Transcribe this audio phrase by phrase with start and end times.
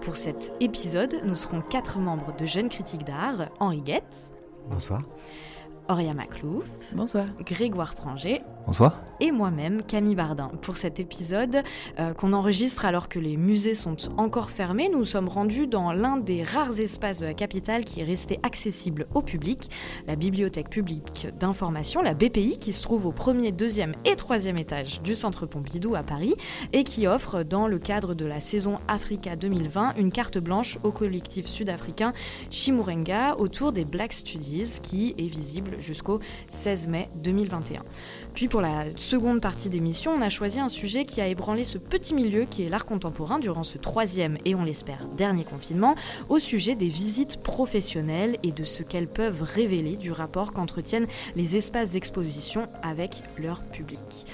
[0.00, 4.32] Pour cet épisode, nous serons quatre membres de Jeunes Critiques d'Art, Henri Guette.
[4.68, 5.02] Bonsoir.
[5.88, 6.66] Auria Maclouf.
[6.94, 7.26] Bonsoir.
[7.40, 8.42] Grégoire Pranger.
[8.66, 9.00] Bonsoir.
[9.18, 10.50] Et moi-même, Camille Bardin.
[10.62, 11.62] Pour cet épisode
[11.98, 16.16] euh, qu'on enregistre alors que les musées sont encore fermés, nous sommes rendus dans l'un
[16.16, 19.70] des rares espaces de la capitale qui est resté accessible au public,
[20.08, 25.02] la Bibliothèque publique d'information, la BPI, qui se trouve au premier, deuxième et troisième étage
[25.02, 26.34] du Centre Pompidou à Paris
[26.72, 30.90] et qui offre, dans le cadre de la saison Africa 2020, une carte blanche au
[30.90, 32.12] collectif sud-africain
[32.50, 37.82] Chimurenga autour des Black Studies qui est visible jusqu'au 16 mai 2021.
[38.34, 41.76] Puis pour la seconde partie d'émission, on a choisi un sujet qui a ébranlé ce
[41.76, 45.94] petit milieu qui est l'art contemporain durant ce troisième et on l'espère dernier confinement,
[46.30, 51.06] au sujet des visites professionnelles et de ce qu'elles peuvent révéler du rapport qu'entretiennent
[51.36, 54.26] les espaces d'exposition avec leur public.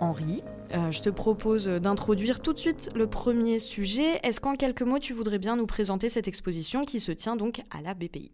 [0.00, 0.42] Henri,
[0.74, 4.20] euh, je te propose d'introduire tout de suite le premier sujet.
[4.22, 7.62] Est-ce qu'en quelques mots, tu voudrais bien nous présenter cette exposition qui se tient donc
[7.70, 8.30] à la BPI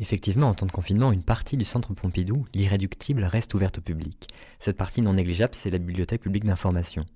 [0.00, 4.26] Effectivement, en temps de confinement, une partie du centre Pompidou, l'irréductible, reste ouverte au public.
[4.58, 7.06] Cette partie non négligeable, c'est la bibliothèque publique d'information.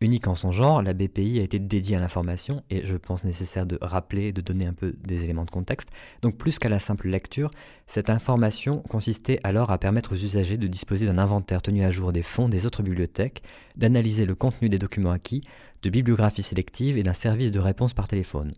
[0.00, 3.64] Unique en son genre, la BPI a été dédiée à l'information et je pense nécessaire
[3.64, 5.88] de rappeler de donner un peu des éléments de contexte.
[6.22, 7.50] Donc plus qu'à la simple lecture,
[7.86, 12.12] cette information consistait alors à permettre aux usagers de disposer d'un inventaire tenu à jour
[12.12, 13.42] des fonds des autres bibliothèques,
[13.76, 15.44] d'analyser le contenu des documents acquis,
[15.82, 18.52] de bibliographie sélective et d'un service de réponse par téléphone.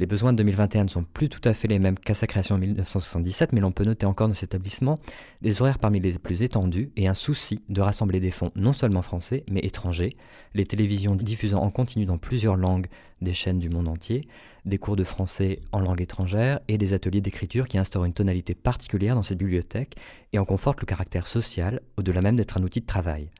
[0.00, 2.56] Les besoins de 2021 ne sont plus tout à fait les mêmes qu'à sa création
[2.56, 4.98] en 1977, mais l'on peut noter encore dans cet établissement
[5.40, 9.02] des horaires parmi les plus étendus et un souci de rassembler des fonds non seulement
[9.02, 10.16] français, mais étrangers,
[10.52, 12.88] les télévisions diffusant en continu dans plusieurs langues
[13.20, 14.26] des chaînes du monde entier,
[14.64, 18.56] des cours de français en langue étrangère et des ateliers d'écriture qui instaurent une tonalité
[18.56, 19.94] particulière dans cette bibliothèque
[20.32, 23.30] et en confortent le caractère social, au-delà même d'être un outil de travail.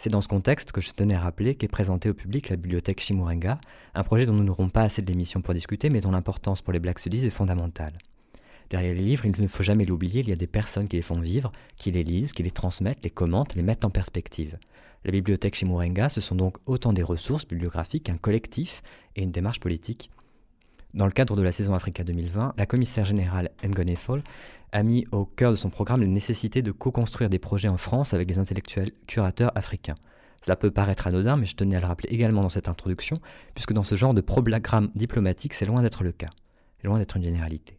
[0.00, 3.00] C'est dans ce contexte que je tenais à rappeler qu'est présenté au public la bibliothèque
[3.00, 3.58] Chimurenga,
[3.96, 6.72] un projet dont nous n'aurons pas assez de l'émission pour discuter, mais dont l'importance pour
[6.72, 7.98] les Black Studies est fondamentale.
[8.70, 11.02] Derrière les livres, il ne faut jamais l'oublier, il y a des personnes qui les
[11.02, 14.56] font vivre, qui les lisent, qui les transmettent, les commentent, les mettent en perspective.
[15.04, 18.84] La bibliothèque Chimurenga, ce sont donc autant des ressources bibliographiques, un collectif
[19.16, 20.10] et une démarche politique.
[20.94, 24.22] Dans le cadre de la saison Africa 2020, la commissaire générale Ngone Fall
[24.72, 28.14] a mis au cœur de son programme la nécessité de co-construire des projets en France
[28.14, 29.96] avec les intellectuels curateurs africains.
[30.42, 33.20] Cela peut paraître anodin, mais je tenais à le rappeler également dans cette introduction,
[33.54, 36.30] puisque dans ce genre de programme diplomatique, c'est loin d'être le cas,
[36.82, 37.78] loin d'être une généralité.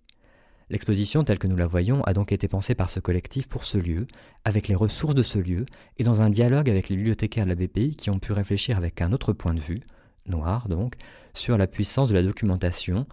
[0.70, 3.80] L'exposition telle que nous la voyons a donc été pensée par ce collectif pour ce
[3.80, 4.06] lieu,
[4.46, 5.66] avec les ressources de ce lieu,
[5.98, 9.02] et dans un dialogue avec les bibliothécaires de la BPI qui ont pu réfléchir avec
[9.02, 9.80] un autre point de vue,
[10.28, 10.96] noir donc,
[11.40, 13.08] sur la puissance de la documentation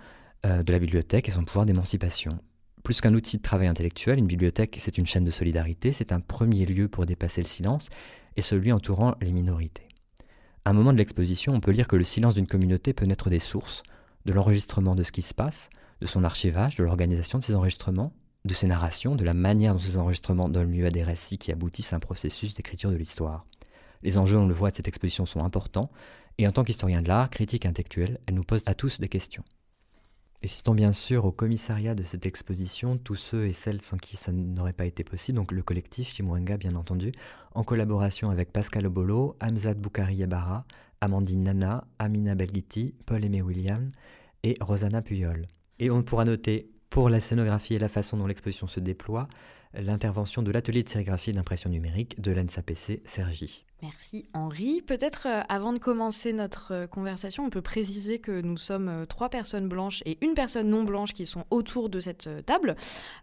[0.44, 2.40] euh, de la bibliothèque et son pouvoir d'émancipation,
[2.82, 6.20] plus qu'un outil de travail intellectuel, une bibliothèque, c'est une chaîne de solidarité, c'est un
[6.20, 7.88] premier lieu pour dépasser le silence
[8.36, 9.88] et celui entourant les minorités.
[10.64, 13.30] À un moment de l'exposition, on peut lire que le silence d'une communauté peut naître
[13.30, 13.84] des sources,
[14.24, 15.70] de l'enregistrement de ce qui se passe,
[16.00, 18.12] de son archivage, de l'organisation de ces enregistrements,
[18.44, 21.52] de ses narrations, de la manière dont ces enregistrements donnent lieu à des récits qui
[21.52, 23.46] aboutissent à un processus d'écriture de l'histoire.
[24.02, 25.90] Les enjeux, on le voit, de cette exposition sont importants,
[26.38, 29.44] et en tant qu'historien de l'art, critique intellectuel, elle nous pose à tous des questions.
[30.42, 34.16] Et citons bien sûr au commissariat de cette exposition tous ceux et celles sans qui
[34.16, 37.12] ça n'aurait pas été possible, donc le collectif Chimurenga bien entendu,
[37.54, 40.66] en collaboration avec Pascal Obolo, Hamzat Boukari Yabara,
[41.00, 43.90] Amandine Nana, Amina Belghiti, Paul Aimé William
[44.42, 45.48] et Rosanna Puyol.
[45.78, 49.28] Et on pourra noter pour la scénographie et la façon dont l'exposition se déploie,
[49.74, 53.65] l'intervention de l'atelier de sérigraphie et d'impression numérique de l'ENSAPC Sergi.
[53.82, 54.80] Merci Henri.
[54.80, 59.04] Peut-être euh, avant de commencer notre euh, conversation, on peut préciser que nous sommes euh,
[59.04, 62.74] trois personnes blanches et une personne non blanche qui sont autour de cette table.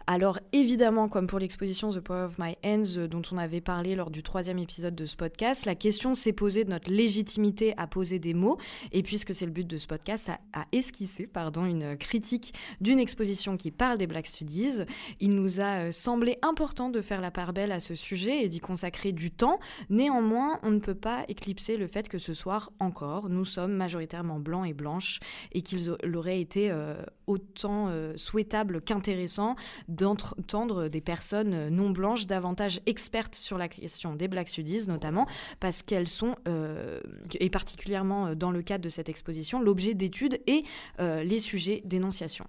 [0.05, 4.11] Alors évidemment, comme pour l'exposition The Power of My Hands dont on avait parlé lors
[4.11, 8.19] du troisième épisode de ce podcast, la question s'est posée de notre légitimité à poser
[8.19, 8.59] des mots.
[8.91, 13.57] Et puisque c'est le but de ce podcast, à, esquisser pardon, une critique d'une exposition
[13.57, 14.83] qui parle des Black Studies,
[15.19, 18.59] il nous a semblé important de faire la part belle à ce sujet et d'y
[18.59, 19.59] consacrer du temps.
[19.89, 24.39] Néanmoins, on ne peut pas éclipser le fait que ce soir encore, nous sommes majoritairement
[24.39, 25.19] blancs et blanches
[25.51, 26.95] et qu'il aurait été euh,
[27.27, 29.55] autant euh, souhaitable qu'intéressant
[29.87, 35.27] d'entendre des personnes non blanches davantage expertes sur la question des Black Studies, notamment
[35.59, 36.99] parce qu'elles sont, euh,
[37.39, 40.63] et particulièrement dans le cadre de cette exposition, l'objet d'études et
[40.99, 42.45] les sujets d'énonciation.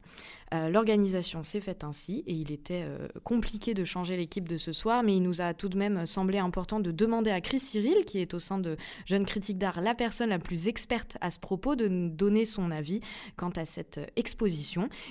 [0.54, 4.72] Euh, l'organisation s'est faite ainsi et il était euh, compliqué de changer l'équipe de ce
[4.72, 8.04] soir, mais il nous a tout de même semblé important de demander à Chris Cyril,
[8.04, 8.76] qui est au sein de
[9.06, 13.00] Jeunes Critiques d'Art la personne la plus experte à ce propos, de donner son avis
[13.36, 14.06] quant à cette euh,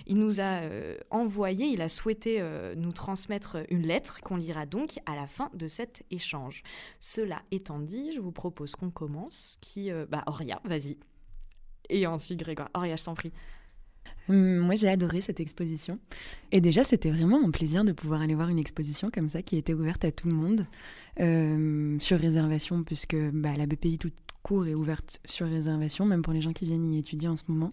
[0.08, 0.62] Il nous a
[1.10, 2.44] envoyé, il a souhaité
[2.76, 6.64] nous transmettre une lettre qu'on lira donc à la fin de cet échange.
[7.00, 9.58] Cela étant dit, je vous propose qu'on commence.
[9.62, 10.98] Qui, bah, Auria, vas-y.
[11.90, 12.70] et ensuite Grégoire.
[12.74, 13.32] Auria, je t'en prie.
[14.30, 16.00] Hum, moi, j'ai adoré cette exposition.
[16.52, 19.58] Et déjà, c'était vraiment un plaisir de pouvoir aller voir une exposition comme ça qui
[19.58, 20.66] était ouverte à tout le monde,
[21.20, 24.12] euh, sur réservation, puisque bah, la BPI tout
[24.42, 27.44] court est ouverte sur réservation, même pour les gens qui viennent y étudier en ce
[27.48, 27.72] moment.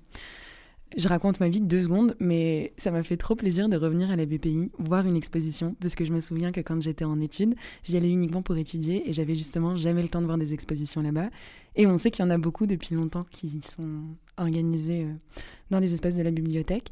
[0.97, 4.11] Je raconte ma vie de deux secondes, mais ça m'a fait trop plaisir de revenir
[4.11, 7.21] à la BPI, voir une exposition, parce que je me souviens que quand j'étais en
[7.21, 7.55] études,
[7.85, 11.01] j'y allais uniquement pour étudier et j'avais justement jamais le temps de voir des expositions
[11.01, 11.31] là-bas.
[11.77, 14.03] Et on sait qu'il y en a beaucoup depuis longtemps qui sont
[14.37, 15.15] organisées euh,
[15.71, 16.91] dans les espaces de la bibliothèque.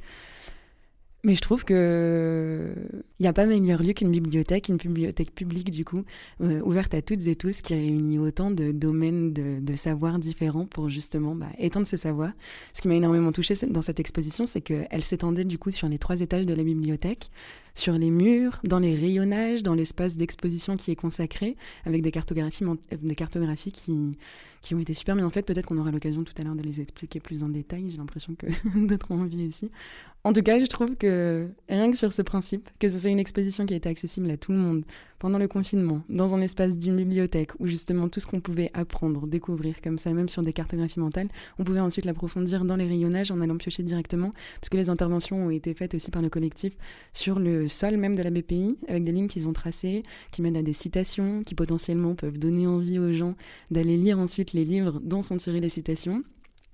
[1.24, 2.72] Mais je trouve que
[3.18, 6.04] il n'y a pas meilleur lieu qu'une bibliothèque, une bibliothèque publique du coup,
[6.40, 10.66] euh, ouverte à toutes et tous, qui réunit autant de domaines de, de savoirs différents
[10.66, 12.32] pour justement bah, étendre ces savoirs.
[12.72, 15.98] Ce qui m'a énormément touché dans cette exposition, c'est qu'elle s'étendait du coup sur les
[15.98, 17.30] trois étages de la bibliothèque
[17.78, 22.64] sur les murs, dans les rayonnages, dans l'espace d'exposition qui est consacré, avec des cartographies,
[23.00, 24.18] des cartographies qui,
[24.60, 25.42] qui ont été super bien en fait.
[25.42, 27.90] Peut-être qu'on aura l'occasion tout à l'heure de les expliquer plus en détail.
[27.90, 28.46] J'ai l'impression que
[28.86, 29.70] d'autres ont envie aussi.
[30.24, 33.20] En tout cas, je trouve que rien que sur ce principe, que ce soit une
[33.20, 34.84] exposition qui a été accessible à tout le monde
[35.18, 39.26] pendant le confinement, dans un espace d'une bibliothèque où justement tout ce qu'on pouvait apprendre,
[39.26, 41.28] découvrir comme ça, même sur des cartographies mentales,
[41.58, 44.30] on pouvait ensuite l'approfondir dans les rayonnages en allant piocher directement,
[44.60, 46.74] parce que les interventions ont été faites aussi par le collectif
[47.12, 50.56] sur le sol même de la BPI, avec des lignes qu'ils ont tracées, qui mènent
[50.56, 53.34] à des citations, qui potentiellement peuvent donner envie aux gens
[53.70, 56.22] d'aller lire ensuite les livres dont sont tirées les citations,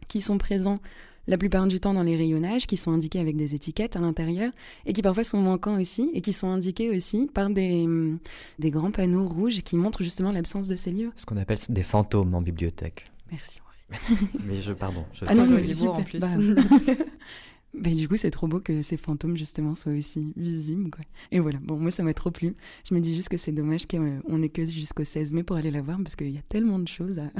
[0.08, 0.78] qui sont présents
[1.26, 4.52] la plupart du temps dans les rayonnages, qui sont indiqués avec des étiquettes à l'intérieur,
[4.86, 8.18] et qui parfois sont manquants aussi, et qui sont indiqués aussi par des, hum,
[8.58, 11.12] des grands panneaux rouges qui montrent justement l'absence de ces livres.
[11.16, 13.04] Ce qu'on appelle des fantômes en bibliothèque.
[13.30, 13.60] Merci.
[14.46, 15.04] mais je, pardon.
[15.12, 15.94] Je ah non, mais super.
[15.94, 16.18] En plus.
[16.18, 16.28] Bah,
[17.74, 20.90] bah, du coup, c'est trop beau que ces fantômes, justement, soient aussi visibles.
[20.90, 21.04] Quoi.
[21.30, 22.54] Et voilà, bon, moi, ça m'a trop plu.
[22.88, 25.70] Je me dis juste que c'est dommage qu'on ait que jusqu'au 16 mai pour aller
[25.70, 27.30] la voir, parce qu'il y a tellement de choses à,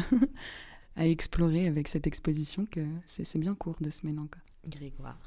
[0.96, 4.42] à explorer avec cette exposition que c'est bien court de semaine encore.
[4.68, 5.18] Grégoire.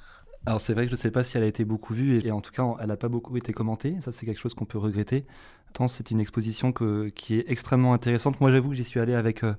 [0.46, 2.32] Alors c'est vrai que je ne sais pas si elle a été beaucoup vue et,
[2.32, 3.98] en tout cas elle n'a pas beaucoup été commentée.
[4.02, 5.26] Ça c'est quelque chose qu'on peut regretter.
[5.74, 8.40] Tant c'est une exposition que, qui est extrêmement intéressante.
[8.40, 9.54] Moi j'avoue que j'y suis allé avec euh,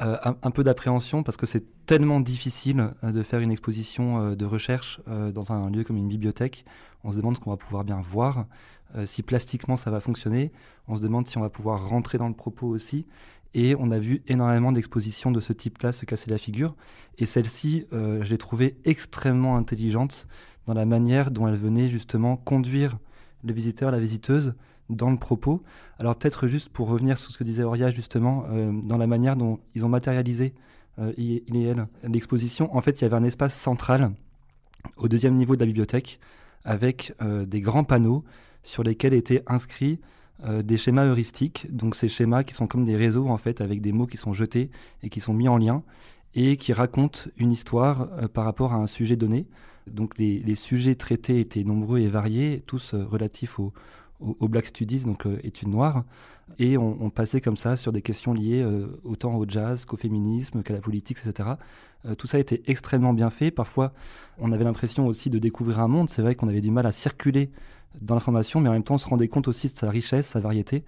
[0.00, 4.44] euh, un, peu d'appréhension parce que c'est tellement difficile euh, de faire une exposition de
[4.44, 6.64] recherche dans un lieu comme une bibliothèque.
[7.04, 8.46] On se demande ce qu'on va pouvoir bien voir,
[9.04, 10.52] si plastiquement ça va fonctionner.
[10.88, 13.06] On se demande si on va pouvoir rentrer dans le propos aussi.
[13.54, 16.74] Et on a vu énormément d'expositions de ce type-là se casser la figure.
[17.16, 20.28] Et celle-ci, euh, je l'ai trouvée extrêmement intelligente
[20.66, 22.98] dans la manière dont elle venait justement conduire
[23.44, 24.54] le visiteur, la visiteuse,
[24.90, 25.62] dans le propos.
[25.98, 29.36] Alors peut-être juste pour revenir sur ce que disait Auria justement, euh, dans la manière
[29.36, 30.54] dont ils ont matérialisé,
[30.98, 34.12] euh, il et elle, l'exposition, en fait il y avait un espace central
[34.96, 36.20] au deuxième niveau de la bibliothèque
[36.64, 38.24] avec des grands panneaux
[38.64, 40.00] sur lesquels étaient inscrits
[40.44, 43.80] euh, des schémas heuristiques, donc ces schémas qui sont comme des réseaux en fait avec
[43.80, 44.70] des mots qui sont jetés
[45.02, 45.82] et qui sont mis en lien
[46.34, 49.46] et qui racontent une histoire euh, par rapport à un sujet donné.
[49.90, 53.72] Donc les, sujets traités étaient nombreux et variés, tous euh, relatifs au,
[54.20, 56.04] Black Studies, donc études noires,
[56.58, 58.64] et on, passait comme ça sur des questions liées
[59.02, 61.50] autant au jazz qu'au féminisme, qu'à la politique, etc.
[62.16, 63.50] tout ça était extrêmement bien fait.
[63.50, 63.92] Parfois,
[64.38, 66.08] on avait l'impression aussi de découvrir un monde.
[66.08, 67.50] C'est vrai qu'on avait du mal à circuler
[68.00, 70.40] dans l'information, mais en même temps on se rendait compte aussi de sa richesse, sa
[70.40, 70.84] variété.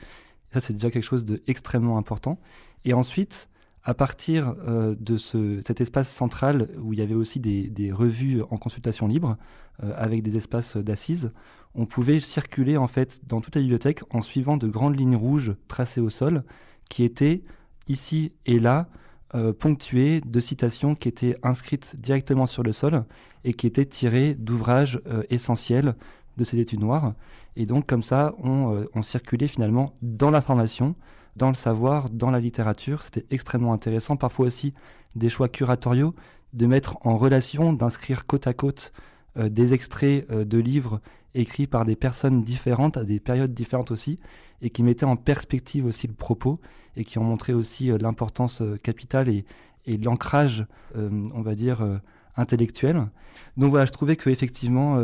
[0.50, 2.38] ça, c'est déjà quelque chose d'extrêmement important.
[2.84, 3.48] Et ensuite,
[3.84, 8.42] à partir euh, de ce, cet espace central où il y avait aussi des, revues
[8.50, 9.36] en consultation libre,
[9.82, 11.32] euh, avec des espaces d'assises,
[11.74, 15.54] on pouvait circuler en fait dans toute la bibliothèque en suivant de grandes lignes rouges
[15.68, 16.44] tracées au sol,
[16.88, 17.42] qui étaient
[17.86, 18.88] ici et là
[19.34, 23.04] euh, ponctuées de citations qui étaient inscrites directement sur le sol
[23.44, 25.94] et qui étaient tirées d'ouvrages essentiels
[26.38, 27.14] de ces études noires.
[27.58, 30.94] Et donc comme ça, on, euh, circulait finalement dans l'information,
[31.38, 33.02] dans le savoir, dans la littérature.
[33.02, 34.16] C'était extrêmement intéressant.
[34.16, 34.74] Parfois aussi
[35.16, 36.14] des choix curatoriaux,
[36.52, 38.92] de mettre en relation, d'inscrire côte à côte
[39.38, 41.00] euh, des extraits euh, de livres
[41.34, 44.18] écrits par des personnes différentes, à des périodes différentes aussi,
[44.60, 46.60] et qui mettaient en perspective aussi le propos,
[46.96, 49.44] et qui ont montré aussi l'importance capitale et,
[49.86, 50.66] et l'ancrage,
[50.96, 52.00] on va dire,
[52.34, 53.06] intellectuel.
[53.56, 55.00] Donc voilà, je trouvais que effectivement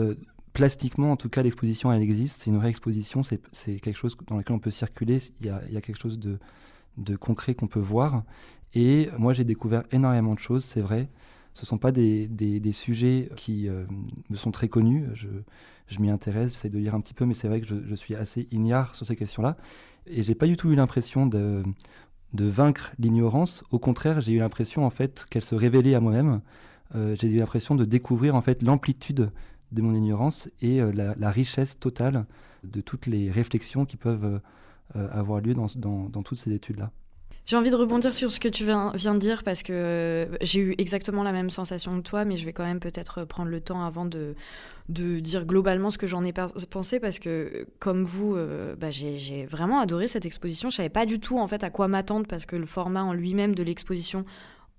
[0.54, 2.40] plastiquement, en tout cas, l'exposition, elle existe.
[2.40, 3.22] C'est une vraie exposition.
[3.22, 5.18] C'est quelque chose dans lequel on peut circuler.
[5.40, 8.22] Il y a, quelque chose de, concret qu'on peut voir.
[8.72, 11.08] Et moi, j'ai découvert énormément de choses, c'est vrai.
[11.52, 13.84] Ce ne sont pas des, sujets qui euh,
[14.30, 15.06] me sont très connus.
[15.14, 18.14] Je, m'y intéresse, j'essaie de lire un petit peu, mais c'est vrai que je, suis
[18.14, 19.56] assez ignare sur ces questions-là.
[20.06, 21.62] Et j'ai pas du tout eu l'impression de,
[22.32, 23.64] de vaincre l'ignorance.
[23.72, 26.42] Au contraire, j'ai eu l'impression en fait qu'elle se révélait à moi-même.
[26.94, 29.30] Euh, j'ai eu l'impression de découvrir en fait l'amplitude
[29.72, 32.26] de mon ignorance et euh, la, richesse totale
[32.62, 34.38] de toutes les réflexions qui peuvent euh,
[34.96, 36.90] euh, avoir lieu dans, dans, toutes ces études-là.
[37.46, 40.74] J'ai envie de rebondir sur ce que tu viens, de dire parce que j'ai eu
[40.78, 43.84] exactement la même sensation que toi, mais je vais quand même peut-être prendre le temps
[43.84, 44.34] avant de,
[44.88, 48.34] de dire globalement ce que j'en ai pensé parce que, comme vous,
[48.80, 50.70] bah, j'ai vraiment adoré cette exposition.
[50.70, 53.12] Je savais pas du tout en fait à quoi m'attendre parce que le format en
[53.12, 54.24] lui-même de l'exposition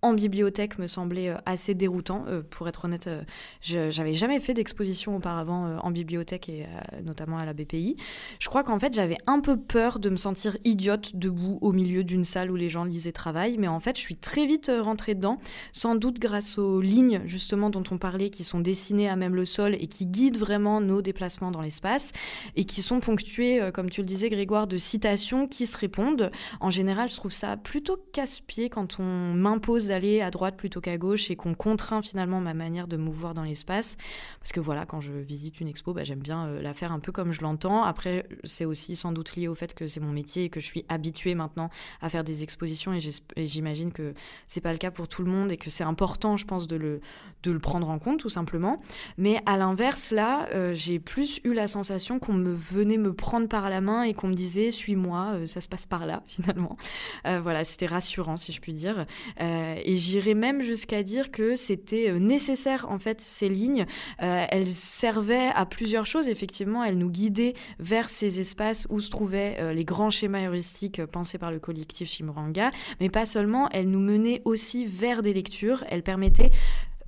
[0.06, 2.26] en bibliothèque me semblait euh, assez déroutant.
[2.28, 3.24] Euh, pour être honnête, euh,
[3.62, 6.68] j'avais jamais fait d'exposition auparavant en bibliothèque et
[7.04, 7.98] notamment à la BPI.
[8.40, 12.04] Je crois qu'en fait, j'avais un peu peur de me sentir idiote debout au milieu
[12.04, 15.16] d'une salle où les gens lisaient travail, mais en fait, je suis très vite rentrée
[15.16, 15.40] dedans,
[15.72, 19.46] sans doute grâce aux lignes justement dont on parlait, qui sont dessinées à même le
[19.46, 22.12] sol et qui guident vraiment nos déplacements dans l'espace
[22.56, 26.32] et qui sont ponctuées, comme tu le disais, Grégoire, de citations qui se répondent.
[26.60, 30.98] En général, je trouve ça plutôt casse-pied quand on m'impose d'aller à droite plutôt qu'à
[30.98, 33.96] gauche et qu'on contraint finalement ma manière de mouvoir dans l'espace.
[34.40, 37.00] Parce que voilà, quand je visite une expo, bah, j'aime bien euh, la faire un
[37.00, 37.84] peu comme je l'entends.
[37.84, 40.66] Après, c'est aussi sans doute lié au fait que c'est mon métier et que je
[40.66, 41.70] suis habituée maintenant
[42.02, 44.14] à faire des expositions et j'imagine que
[44.48, 46.76] c'est pas le cas pour tout le monde et que c'est important, je pense, de
[46.76, 47.00] le,
[47.44, 48.82] de le prendre en compte tout simplement.
[49.18, 53.48] Mais à l'inverse, là, euh, j'ai plus eu la sensation qu'on me venait me prendre
[53.48, 56.76] par la main et qu'on me disait suis-moi, euh, ça se passe par là finalement.
[57.24, 59.06] voilà, c'était rassurant si je puis dire
[59.86, 63.86] et j'irais même jusqu'à dire que c'était euh, nécessaire en fait ces lignes.
[64.22, 66.28] Euh, elles servaient à plusieurs choses.
[66.28, 71.06] Effectivement, elles nous guidaient vers ces espaces où se trouvaient euh, les grands schémas heuristiques
[71.06, 73.70] pensés par le collectif Shimuranga, mais pas seulement.
[73.70, 75.86] Elles nous menaient aussi vers des lectures.
[75.88, 76.50] Elles permettaient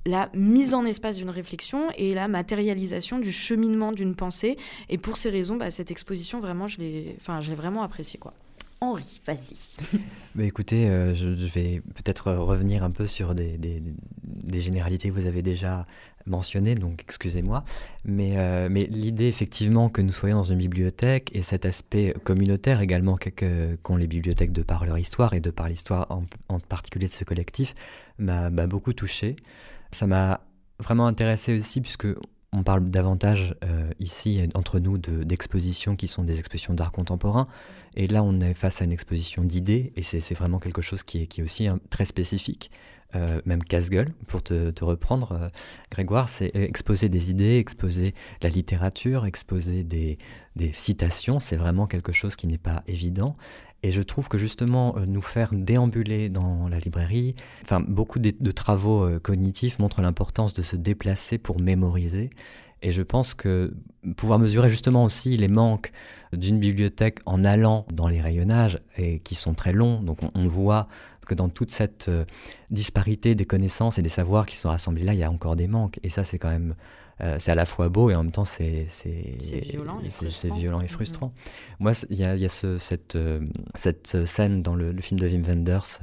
[0.06, 4.56] la mise en espace d'une réflexion et la matérialisation du cheminement d'une pensée.
[4.88, 8.32] Et pour ces raisons, bah, cette exposition, vraiment, je l'ai, enfin, vraiment appréciée, quoi.
[8.80, 9.98] Henri, vas-y.
[10.36, 13.58] bah écoutez, euh, je, vais peut-être revenir un peu sur des,
[14.54, 15.84] généralités que vous avez déjà
[16.26, 17.64] mentionnées, donc excusez-moi.
[18.04, 22.80] Mais, euh, mais l'idée effectivement que nous soyons dans une bibliothèque et cet aspect communautaire
[22.80, 26.06] également qu'ont les bibliothèques de par leur histoire et de par l'histoire
[26.48, 27.74] en, particulier de ce collectif
[28.18, 29.34] m'a beaucoup touché.
[29.90, 30.40] Ça m'a
[30.78, 32.06] vraiment intéressé aussi puisque
[32.52, 37.46] on parle davantage euh, ici entre nous d'expositions qui sont des expositions d'art contemporain.
[37.94, 41.18] Et là, on est face à une exposition d'idées, et c'est vraiment quelque chose qui
[41.20, 42.70] est, aussi hein, très spécifique.
[43.14, 45.46] Euh, même casse-gueule, pour te, reprendre, euh,
[45.90, 48.12] Grégoire, c'est exposer des idées, exposer
[48.42, 50.18] la littérature, exposer des,
[50.74, 53.36] citations, c'est vraiment quelque chose qui n'est pas évident.
[53.82, 58.50] Et je trouve que justement, euh, nous faire déambuler dans la librairie, enfin, beaucoup de,
[58.50, 62.28] travaux cognitifs montrent l'importance de se déplacer pour mémoriser.
[62.82, 63.74] Et je pense que
[64.16, 65.90] pouvoir mesurer justement aussi les manques
[66.32, 70.88] d'une bibliothèque en allant dans les rayonnages, et qui sont très longs, donc on, voit
[71.28, 72.24] que dans toute cette euh,
[72.70, 75.68] disparité des connaissances et des savoirs qui sont rassemblés là, il y a encore des
[75.68, 76.00] manques.
[76.02, 76.74] Et ça, c'est quand même
[77.20, 78.86] euh, c'est à la fois beau et en même temps c'est
[79.40, 81.32] violent, et violent et frustrant.
[81.80, 83.40] Moi, il y a, y a ce, cette, euh,
[83.74, 85.98] cette scène dans le, film de Wim Wenders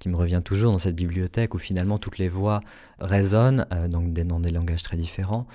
[0.00, 2.60] qui me revient toujours dans cette bibliothèque où finalement toutes les voix
[2.98, 5.46] résonnent donc des, dans des langages très différents.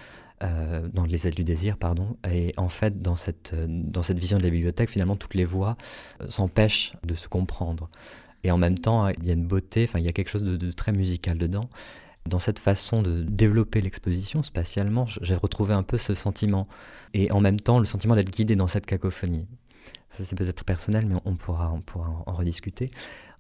[0.42, 2.18] dans les ailes du désir, pardon.
[2.30, 5.75] Et en fait, dans cette, dans cette vision de la bibliothèque, finalement, toutes les voix
[6.30, 7.90] s'empêchent de se comprendre.
[8.44, 10.44] Et en même temps, il y a une beauté, enfin, il y a quelque chose
[10.44, 11.70] de, très musical dedans.
[12.28, 16.68] Dans cette façon de développer l'exposition spatialement, j'ai retrouvé un peu ce sentiment,
[17.14, 19.48] et en même temps le sentiment d'être guidé dans cette cacophonie.
[20.12, 22.92] Ça c'est peut-être personnel, mais on pourra, on pourra en rediscuter.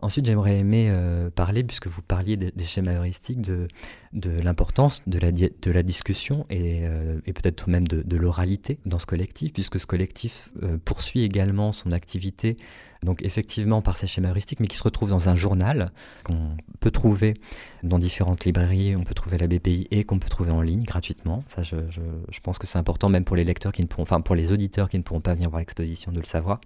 [0.01, 3.67] Ensuite, j'aimerais aimer euh, parler, puisque vous parliez des, schémas heuristiques, de,
[4.13, 8.79] de l'importance de la, de la discussion et, euh, et peut-être même de, de l'oralité
[8.85, 12.57] dans ce collectif, puisque ce collectif euh, poursuit également son activité,
[13.03, 15.91] donc effectivement par ces schémas heuristiques, mais qui se retrouve dans un journal
[16.23, 17.35] qu'on peut trouver
[17.83, 21.43] dans différentes librairies, on peut trouver la BPI et qu'on peut trouver en ligne gratuitement.
[21.47, 24.03] Ça, je, je, je pense que c'est important même pour les lecteurs qui ne pourront,
[24.03, 26.59] enfin pour les auditeurs qui ne pourront pas venir voir l'exposition de le savoir,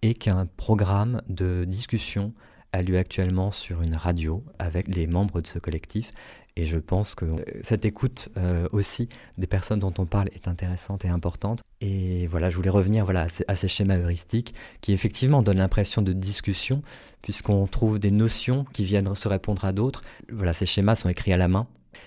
[0.00, 2.32] et qu'un programme de discussion
[2.72, 6.12] a lieu actuellement sur une radio avec les membres de ce collectif.
[6.56, 7.24] Et je pense que
[7.62, 11.62] cette écoute euh, aussi des personnes dont on parle est intéressante et importante.
[11.80, 16.12] Et voilà, je voulais revenir voilà, à ces schémas heuristiques qui effectivement donnent l'impression de
[16.12, 16.82] discussion,
[17.22, 20.02] puisqu'on trouve des notions qui viennent se répondre à d'autres.
[20.30, 21.66] Voilà, ces schémas sont écrits à la main.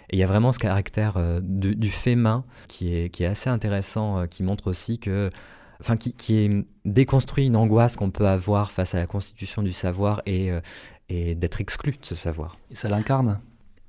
[0.10, 3.28] Et il y a vraiment ce caractère euh, du, fait main qui est, qui est
[3.28, 5.30] assez intéressant, euh, qui montre aussi que
[5.80, 10.22] enfin qui, qui, déconstruit une angoisse qu'on peut avoir face à la constitution du savoir
[10.26, 10.60] et, euh,
[11.10, 12.58] et d'être exclu de ce savoir.
[12.72, 13.40] Et ça l'incarne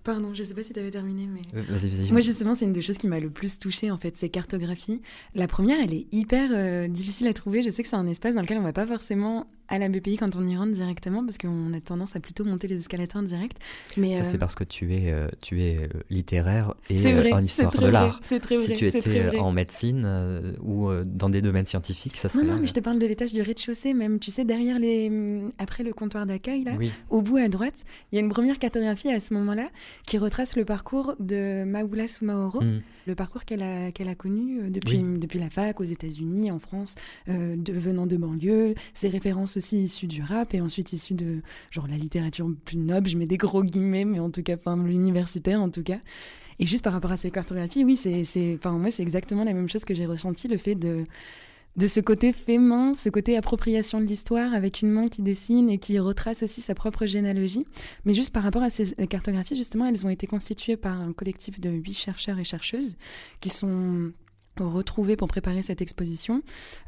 [0.07, 1.41] Pardon, je sais pas si tu avais terminé, mais.
[1.59, 2.13] Euh, vas-y, vas-y.
[2.13, 5.03] Moi, justement, c'est une des choses qui m'a le plus touchée, en fait, ces cartographies.
[5.35, 7.61] La première, elle est hyper euh, difficile à trouver.
[7.65, 10.17] Je sais que c'est un espace dans lequel on va pas forcément à la BPI
[10.17, 13.59] quand on y rentre directement, parce qu'on a tendance à plutôt monter les escalators direct.
[13.97, 17.13] Mais ça, c'est euh, parce que tu es, euh, tu es euh, littéraire et c'est
[17.13, 18.19] vrai, en c'est histoire très de vrai, l'art.
[18.23, 19.39] c'est très Si vrai, tu c'est étais vrai.
[19.39, 22.47] en médecine euh, ou dans des domaines scientifiques, ça Non, serait.
[22.55, 25.09] non, mais je te parle de l'étage du rez-de-chaussée, même, tu sais, derrière les.
[25.09, 28.31] hum, Après le comptoir d'accueil, là, Oui, au bout à droite, il y a une
[28.31, 29.69] première cartographie à ce moment-là
[30.07, 32.81] qui retrace le parcours de Maoula Soumaoro, Mm.
[33.07, 36.59] Le parcours qu'elle a, qu'elle a connu euh, depuis, depuis la fac, aux États-Unis, en
[36.59, 36.97] France,
[37.29, 41.41] euh, de, venant de banlieue, ses références aussi issues du rap et ensuite issues de
[41.71, 44.77] genre la littérature plus noble, je mets des gros guillemets, mais en tout cas, enfin,
[44.77, 46.01] l'universitaire en tout cas.
[46.59, 49.53] Et juste par rapport à ces cartographies, oui, c'est, c'est, enfin, moi, c'est exactement la
[49.53, 51.05] même chose que j'ai ressenti, le fait de,
[51.77, 55.69] de ce côté fait main, ce côté appropriation de l'histoire avec une main qui dessine
[55.69, 57.67] et qui retrace aussi sa propre généalogie.
[58.05, 61.61] Mais juste par rapport à ces cartographies, justement, elles ont été constituées par un collectif
[61.61, 62.97] de huit chercheurs et chercheuses
[63.41, 64.13] qui sont
[64.65, 66.43] retrouvés pour préparer cette exposition,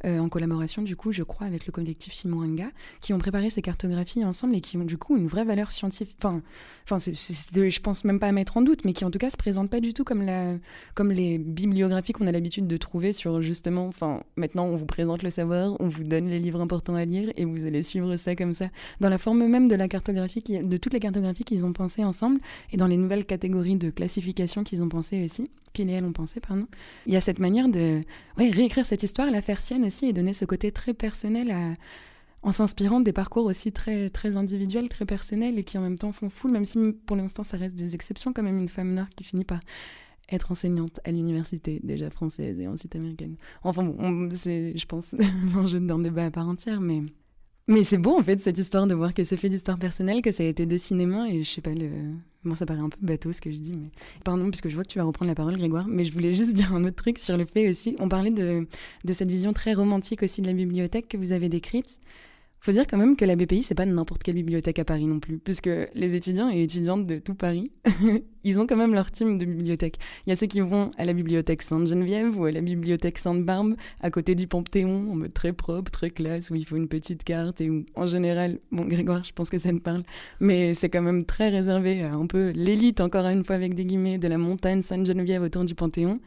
[0.05, 2.71] euh, en collaboration du coup, je crois, avec le collectif Simoranga,
[3.01, 6.17] qui ont préparé ces cartographies ensemble et qui ont du coup une vraie valeur scientifique.
[6.23, 6.43] Enfin,
[6.85, 9.19] enfin, c'est- c'est- je pense même pas à mettre en doute, mais qui en tout
[9.19, 10.55] cas se présentent pas du tout comme la,
[10.95, 13.87] comme les bibliographies qu'on a l'habitude de trouver sur justement.
[13.87, 17.31] Enfin, maintenant on vous présente le savoir, on vous donne les livres importants à lire
[17.37, 18.69] et vous allez suivre ça comme ça.
[19.01, 22.41] Dans la forme même de la cartographie, de toutes les cartographies qu'ils ont pensées ensemble
[22.73, 26.13] et dans les nouvelles catégories de classification qu'ils ont pensées aussi, qu'ils et elles ont
[26.13, 26.67] pensé, pardon.
[27.07, 28.01] Il y a cette manière de
[28.37, 31.53] réécrire cette histoire, la faire sienne aussi et donner ce côté très personnel
[32.43, 36.13] en s'inspirant des parcours aussi très, très individuels, très personnels et qui en même temps
[36.13, 39.09] font foule, même si pour l'instant ça reste des exceptions, quand même une femme noire
[39.17, 39.61] qui finit par
[40.31, 43.37] être enseignante à l'université, déjà française et ensuite américaine.
[43.63, 45.15] Enfin bon, on- c'est, je pense,
[45.55, 47.03] l'enjeu d'un débat à part entière, mais,
[47.69, 50.31] mais c'est beau en fait cette histoire de voir que c'est fait d'histoire personnelle, que
[50.31, 51.91] ça a été dessiné main et je sais pas, le...
[52.45, 53.91] bon ça paraît un peu bateau ce que je dis, mais
[54.25, 56.53] pardon puisque je vois que tu vas reprendre la parole Grégoire, mais je voulais juste
[56.55, 58.67] dire un autre truc sur le fait aussi, on parlait de,
[59.05, 62.01] de cette vision très romantique aussi de la bibliothèque que vous avez décrite.
[62.61, 65.21] Faut dire quand même que la BPI, c'est pas n'importe quelle bibliothèque à Paris non
[65.21, 67.71] plus, puisque les étudiants et étudiantes de tout Paris,
[68.45, 69.99] ils ont quand même leur team de bibliothèque.
[70.27, 73.75] Il y a ceux qui vont à la bibliothèque Sainte-Geneviève ou à la bibliothèque Sainte-Barbe,
[74.01, 77.23] à côté du Panthéon, en mode très propre, très classe, où il faut une petite
[77.23, 80.03] carte et où, en général, bon, Grégoire, je pense que ça te parle,
[80.41, 83.85] mais c'est quand même très réservé à un peu l'élite, encore une fois avec des
[83.85, 86.19] guillemets, de la montagne Sainte-Geneviève autour du Panthéon.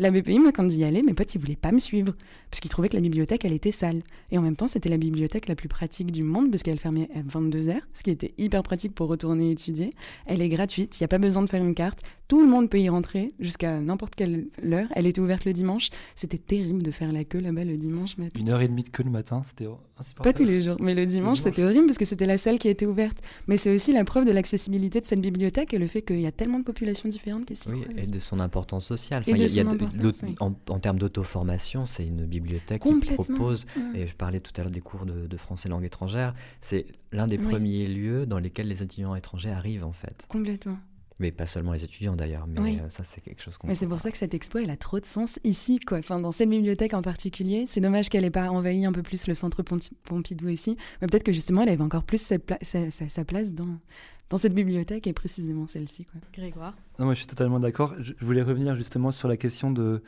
[0.00, 2.14] La BPI, moi, quand j'y allais, mes potes, ils voulaient pas me suivre,
[2.50, 4.00] parce qu'ils trouvaient que la bibliothèque, elle était sale.
[4.30, 7.10] Et en même temps, c'était la bibliothèque la plus pratique du monde, parce qu'elle fermait
[7.14, 9.90] à 22h, ce qui était hyper pratique pour retourner étudier.
[10.24, 12.00] Elle est gratuite, il n'y a pas besoin de faire une carte.
[12.30, 14.86] Tout le monde peut y rentrer jusqu'à n'importe quelle heure.
[14.94, 15.90] Elle était ouverte le dimanche.
[16.14, 18.38] C'était terrible de faire la queue là-bas le dimanche matin.
[18.38, 19.66] Une heure et demie de queue le matin, c'était
[20.22, 21.38] Pas tous les jours, mais le dimanche, dimanche.
[21.40, 23.18] c'était horrible parce que c'était la seule qui était ouverte.
[23.48, 26.26] Mais c'est aussi la preuve de l'accessibilité de cette bibliothèque et le fait qu'il y
[26.26, 29.24] a tellement de populations différentes qui s'y oui, croisent et de son importance sociale.
[29.26, 30.36] Enfin, de y a son importance, oui.
[30.38, 33.96] en, en termes d'auto-formation, c'est une bibliothèque qui propose, Mm.
[33.96, 37.26] et je parlais tout à l'heure des cours de, de français langue étrangère, c'est l'un
[37.26, 37.44] des Oui.
[37.48, 40.26] premiers lieux dans lesquels les étudiants étrangers arrivent en fait.
[40.28, 40.78] Complètement.
[41.20, 42.78] Mais pas seulement les étudiants d'ailleurs, mais Oui.
[42.82, 43.68] euh, ça c'est quelque chose qu'on...
[43.68, 45.98] Mais c'est pour ça que cette expo, elle a trop de sens ici, quoi.
[45.98, 47.64] Enfin, dans cette bibliothèque en particulier.
[47.66, 49.62] C'est dommage qu'elle n'ait pas envahi un peu plus le centre
[50.04, 50.76] Pompidou ici.
[51.00, 53.78] Mais peut-être que justement, elle avait encore plus sa, pla- sa- sa- sa place dans,
[54.30, 56.20] dans cette bibliothèque et précisément celle-ci, quoi.
[56.32, 56.74] Grégoire.
[56.98, 57.94] Non, moi je suis totalement d'accord.
[58.00, 60.02] Je voulais revenir justement sur la question de.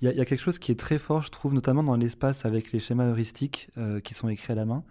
[0.00, 1.84] Il y, a- il y a quelque chose qui est très fort, je trouve, notamment
[1.84, 4.82] dans l'espace avec les schémas heuristiques euh, qui sont écrits à la main.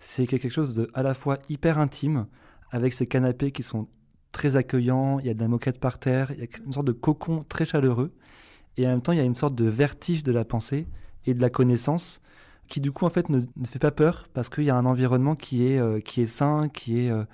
[0.00, 2.26] C'est quelque chose de à la fois hyper intime,
[2.72, 3.86] avec ces canapés qui sont
[4.32, 6.86] très accueillants, il y a de la moquette par terre, il y a une sorte
[6.86, 8.12] de cocon très chaleureux,
[8.76, 10.88] et en même temps il y a une sorte de vertige de la pensée
[11.26, 12.20] et de la connaissance
[12.68, 15.34] qui du coup en fait ne, fait pas peur parce qu'il y a un environnement
[15.36, 17.24] qui est, euh, qui est sain, qui est, euh,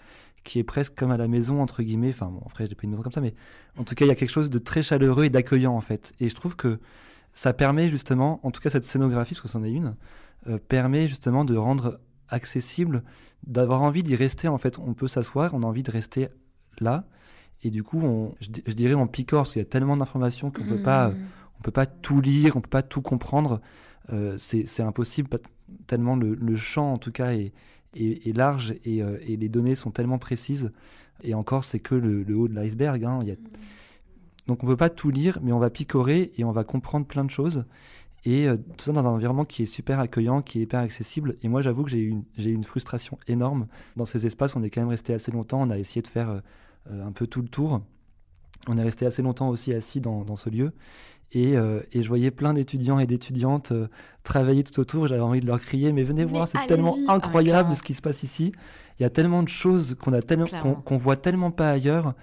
[0.43, 2.11] qui est presque comme à la maison entre guillemets.
[2.11, 3.35] Enfin bon, après j'ai pas une maison comme ça, mais
[3.77, 6.13] en tout cas il y a quelque chose de très chaleureux et d'accueillant en fait.
[6.19, 6.81] Et je trouve que
[7.33, 9.95] ça permet justement, en tout cas cette scénographie, parce que c'en est une,
[10.49, 13.05] euh, permet justement de rendre accessible,
[13.47, 14.79] d'avoir envie d'y rester en fait.
[14.79, 16.29] On peut s'asseoir, on a envie de rester
[16.81, 17.05] là.
[17.65, 19.97] Et du coup, on, je, di- je dirais on picore, parce qu'il y a tellement
[19.97, 21.11] d'informations qu'on peut pas,
[21.59, 23.61] on peut pas tout lire, on peut pas tout comprendre.
[24.13, 25.29] Euh, c'est impossible,
[25.87, 27.53] tellement le, le champ en tout cas est,
[27.95, 30.73] est, est large et, euh, et les données sont tellement précises.
[31.25, 33.05] Et encore, c'est que le, le haut de l'iceberg.
[33.05, 33.19] hein.
[33.23, 33.35] A-
[34.47, 37.25] Donc on peut pas tout lire, mais on va picorer et on va comprendre plein
[37.25, 37.67] de choses.
[38.25, 41.37] Et euh, tout ça dans un environnement qui est super accueillant, qui est hyper accessible.
[41.43, 43.67] Et moi, j'avoue que j'ai eu, une- une frustration énorme.
[43.97, 45.61] Dans ces espaces, on est quand même resté assez longtemps.
[45.61, 46.41] On a essayé de faire euh,
[46.91, 47.83] un peu tout le tour.
[48.67, 50.73] On est resté assez longtemps aussi assis dans, dans ce lieu.
[51.33, 53.89] Et, euh, et je voyais plein d'étudiants et d'étudiantes euh,
[54.23, 55.09] travailler tout autour.
[55.09, 57.95] J'avais envie de leur crier, mais venez Mais voir, c'est tellement Ah, incroyable ce qui
[57.95, 58.53] se passe ici.
[58.99, 62.15] Il y a tellement de choses qu'on a tellement, qu'on voit tellement pas ailleurs.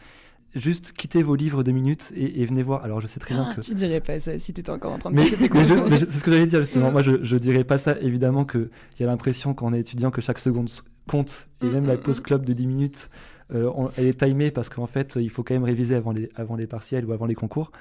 [0.56, 2.84] juste quittez vos livres deux minutes et, venez voir.
[2.84, 3.62] Alors je sais très bien ah, que...
[3.62, 6.24] Tu dirais pas ça si tu étais encore en train de mais, mais, c'est ce
[6.24, 6.92] que j'allais dire justement.
[6.92, 7.96] Moi je, je dirais pas ça.
[8.02, 10.70] Évidemment qu'il y a l'impression quand on est étudiant que chaque seconde
[11.08, 11.48] compte.
[11.62, 13.10] Et même la pause club de 10 minutes,
[13.54, 16.56] euh, elle est timée parce qu'en fait il faut quand même réviser avant les, avant
[16.56, 17.72] les partiels ou avant les concours.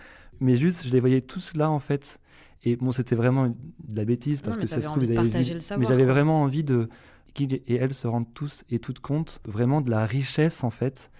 [0.41, 2.21] Mais juste je les voyais tous là en fait.
[2.65, 5.15] Et bon c'était vraiment de la bêtise parce que ça se trouve vu.
[5.15, 6.89] mais j'avais vraiment envie de
[7.35, 11.11] qu'ils et elles se rendent tous et toutes compte vraiment de la richesse en fait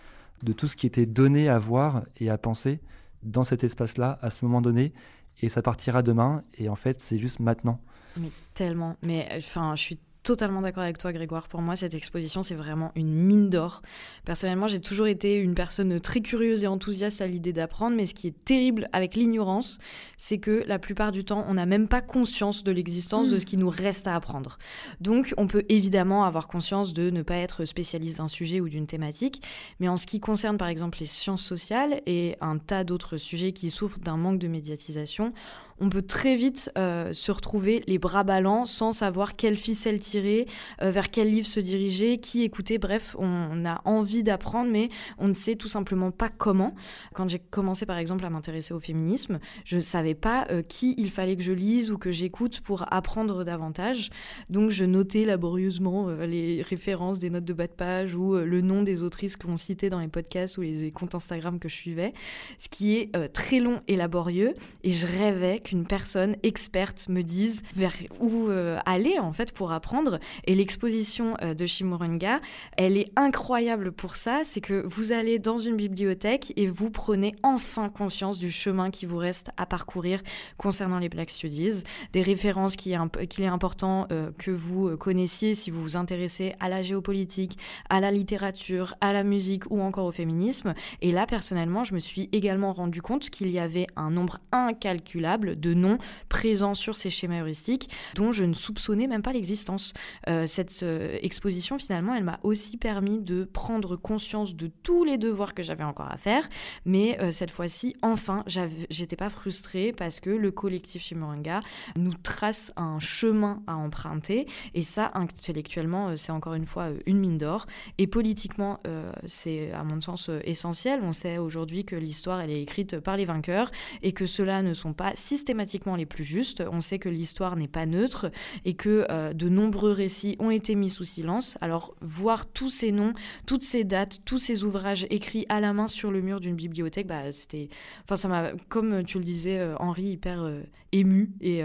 [0.43, 2.81] de tout ce qui était donné à voir et à penser
[3.23, 4.93] dans cet espace-là à ce moment donné.
[5.41, 6.45] Et ça partira demain.
[6.59, 7.81] Et en fait, c'est juste maintenant.
[8.17, 8.97] Mais tellement.
[9.03, 11.47] Mais enfin, je suis totalement d'accord avec toi, Grégoire.
[11.49, 13.83] Pour moi, cette exposition, c'est vraiment une mine d'or.
[14.25, 18.15] Personnellement, j'ai toujours été une personne très curieuse et enthousiaste à l'idée d'apprendre, mais ce
[18.15, 19.79] qui est terrible avec l'ignorance,
[20.17, 23.39] c'est que la plupart du temps, on n'a même pas conscience de l'existence de mm.
[23.39, 24.59] ce qui nous reste à apprendre.
[25.01, 28.87] Donc, on peut évidemment avoir conscience de ne pas être spécialiste d'un sujet ou d'une
[28.87, 29.43] thématique,
[29.79, 33.53] mais en ce qui concerne par exemple les sciences sociales et un tas d'autres sujets
[33.53, 35.35] qui souffrent d'un manque de médiatisation,
[35.81, 40.47] on peut très vite euh, se retrouver les bras ballants sans savoir quelle ficelle tirer,
[40.83, 42.79] euh, vers quel livre se diriger, qui écouter.
[42.79, 46.75] Bref, on, a envie d'apprendre, mais on ne sait tout simplement pas comment.
[47.15, 50.95] Quand j'ai commencé par exemple à m'intéresser au féminisme, je ne savais pas euh, qui
[50.99, 54.11] il fallait que je lise ou que j'écoute pour apprendre davantage.
[54.51, 58.83] Donc je notais laborieusement les références des notes de bas de page ou le nom
[58.83, 62.13] des autrices que l'on citait dans les podcasts ou les comptes Instagram que je suivais,
[62.59, 64.55] ce qui est très long et laborieux.
[64.83, 69.73] Et je rêvais qu'une personne experte me dise vers où euh, aller en fait pour
[69.73, 70.21] apprendre.
[70.45, 72.41] Et l'exposition euh, de Shimurunga,
[72.77, 74.43] elle est incroyable pour ça.
[74.45, 79.07] C'est que vous allez dans une bibliothèque et vous prenez enfin conscience du chemin qui
[79.07, 80.23] vous reste à parcourir
[80.57, 85.83] concernant les Black Studies, des références qu'il est important euh, que vous connaissiez si vous
[85.83, 90.75] vous intéressez à la géopolitique, à la littérature, à la musique ou encore au féminisme.
[91.01, 95.54] Et là, personnellement, je me suis également rendu compte qu'il y avait un nombre incalculable
[95.55, 99.93] de noms présents sur ces schémas heuristiques dont je ne soupçonnais même pas l'existence.
[100.29, 105.19] Euh, cette euh, exposition, finalement, elle m'a aussi permis de prendre conscience de tous les
[105.19, 106.49] devoirs que j'avais encore à faire,
[106.85, 111.61] mais euh, cette fois-ci, enfin, j'étais pas frustrée parce que le collectif Shimuranga
[111.97, 117.39] nous trace un chemin à emprunter, et ça, intellectuellement, c'est encore une fois une mine
[117.39, 117.67] d'or,
[117.99, 118.81] et politiquement,
[119.27, 121.01] c'est à mon sens essentiel.
[121.03, 123.71] On sait aujourd'hui que l'histoire, elle est écrite par les vainqueurs,
[124.03, 126.63] et que ceux-là ne sont pas systématiquement systématiquement les plus justes.
[126.73, 128.31] On sait que l'histoire n'est pas neutre
[128.65, 131.59] et que euh, de nombreux récits ont été mis sous silence.
[131.61, 133.13] Alors voir tous ces noms,
[133.47, 137.07] toutes ces dates, tous ces ouvrages écrits à la main sur le mur d'une bibliothèque,
[137.07, 137.69] bah, c'était,
[138.05, 141.63] enfin ça m'a, comme tu le disais, euh, Henri, hyper euh, ému et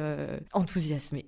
[0.52, 1.26] enthousiasmé.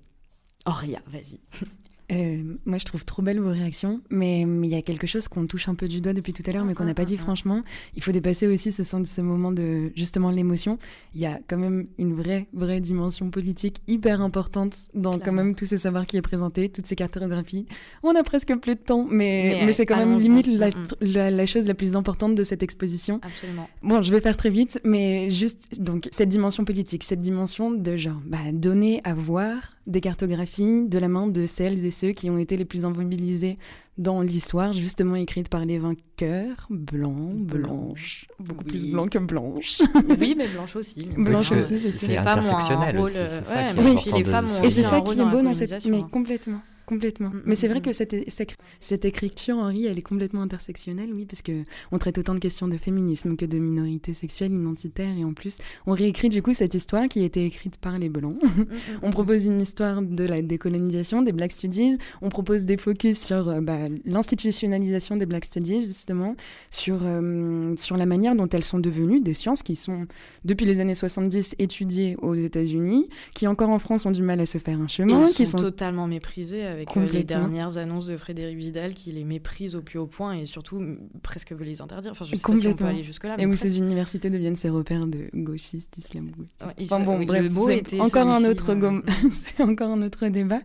[0.66, 1.40] Henri, vas-y.
[2.12, 5.46] Euh, moi, je trouve trop belle vos réactions, mais il y a quelque chose qu'on
[5.46, 7.62] touche un peu du doigt depuis tout à l'heure, mais qu'on n'a pas dit franchement.
[7.94, 10.78] Il faut dépasser aussi ce, ce moment de justement l'émotion.
[11.14, 15.54] Il y a quand même une vraie, vraie dimension politique hyper importante dans quand même
[15.54, 17.66] tous ces savoirs qui est présenté, toutes ces cartographies.
[18.02, 20.72] On a presque plus de temps, mais, mais, c'est quand même limite mm, mm.
[21.00, 23.20] la, la, chose la plus importante de cette exposition.
[23.22, 23.68] Absolument.
[23.82, 27.96] Bon, je vais faire très vite, mais juste donc cette dimension politique, cette dimension de
[27.96, 32.30] genre bah, donner à voir des cartographies de la main de celles et ceux qui
[32.30, 33.58] ont été les plus immobilisés
[33.98, 39.82] dans l'histoire, justement écrite par les vainqueurs, blancs, blanches, beaucoup plus blancs que blanches.
[40.20, 41.04] oui, mais blanches aussi.
[41.16, 42.08] Blanches aussi, c'est sûr.
[42.08, 45.00] C'est intersectionnel aussi, c'est ça qui est oui, important les femmes ont Et c'est ça
[45.00, 45.84] qui est beau dans cette...
[45.86, 46.60] Mais complètement.
[46.92, 47.30] Complètement.
[47.30, 47.92] Mm, Mais c'est vrai mm, que mm.
[48.28, 52.38] cette, cette, écriture, Henri, elle est complètement intersectionnelle, oui, parce que on traite autant de
[52.38, 56.52] questions de féminisme que de minorités sexuelles, identitaires, et en plus, on réécrit du coup
[56.52, 58.36] cette histoire qui a été écrite par les Blancs.
[59.02, 63.48] on propose une histoire de la décolonisation, des Black Studies, on propose des focus sur
[63.48, 66.36] euh, bah, l'institutionnalisation des Black Studies, justement,
[66.70, 70.06] sur, euh, sur la manière dont elles sont devenues des sciences qui sont,
[70.44, 74.46] depuis les années 70, étudiées aux États-Unis, qui encore en France ont du mal à
[74.46, 78.56] se faire un chemin, qui sont totalement méprisées avec euh, les dernières annonces de Frédéric
[78.56, 80.82] Vidal qui les méprise au plus haut point et surtout
[81.22, 82.12] presque veut les interdire.
[82.12, 83.36] Enfin, je sais pas si on peut aller jusque-là.
[83.38, 86.92] Et où ces universités deviennent ces repères de gauchistes, islamo-gauchistes.
[86.92, 87.52] enfin bon, bref,
[87.86, 88.74] c'est encore, un autre
[89.30, 90.60] c'est encore un autre débat.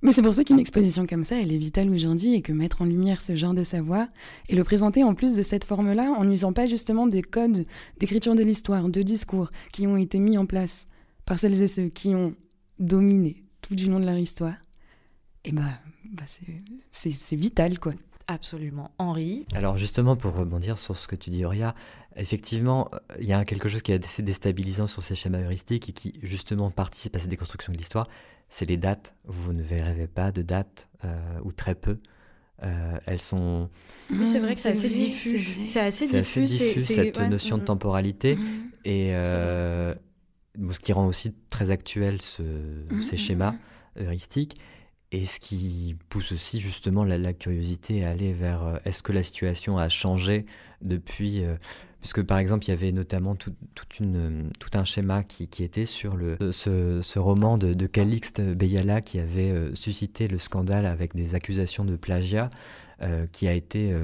[0.00, 2.82] Mais c'est pour ça qu'une exposition comme ça, elle est vitale aujourd'hui et que mettre
[2.82, 4.06] en lumière ce genre de savoir
[4.48, 7.66] et le présenter en plus de cette forme-là en n'usant pas justement des codes
[7.98, 10.86] d'écriture de l'histoire, de discours qui ont été mis en place
[11.24, 12.32] par celles et ceux qui ont
[12.78, 14.54] dominé tout du long de leur histoire,
[15.48, 15.62] et bah,
[16.12, 16.24] bah
[16.90, 17.94] c'est vital, quoi.
[18.26, 18.90] Absolument.
[18.98, 21.74] Henri Alors justement, pour rebondir sur ce que tu dis, Auria,
[22.16, 25.92] effectivement, il y a quelque chose qui est assez déstabilisant sur ces schémas heuristiques et
[25.92, 28.06] qui justement participe à cette déconstruction de l'histoire,
[28.50, 29.14] c'est les dates.
[29.24, 31.96] Vous ne verrez pas de dates, euh, ou très peu,
[33.06, 33.70] elles sont.
[34.10, 35.64] Oui, c'est vrai que c'est assez diffus.
[35.64, 38.36] C'est assez diffus, cette notion de temporalité.
[38.84, 42.42] Et ce qui rend aussi très actuel ce,
[43.00, 43.54] ces schémas
[43.98, 44.58] heuristiques.
[45.10, 49.22] Et ce qui pousse aussi justement la, curiosité à aller vers euh, est-ce que la
[49.22, 50.44] situation a changé
[50.82, 51.56] depuis euh,
[52.00, 53.52] Puisque par exemple, il y avait notamment tout,
[54.02, 54.42] euh,
[54.74, 59.50] un schéma qui, était sur le, ce, ce roman de, de, Calixte Beyala qui avait
[59.74, 62.50] suscité le scandale avec des accusations de plagiat.
[63.32, 63.94] Qui a été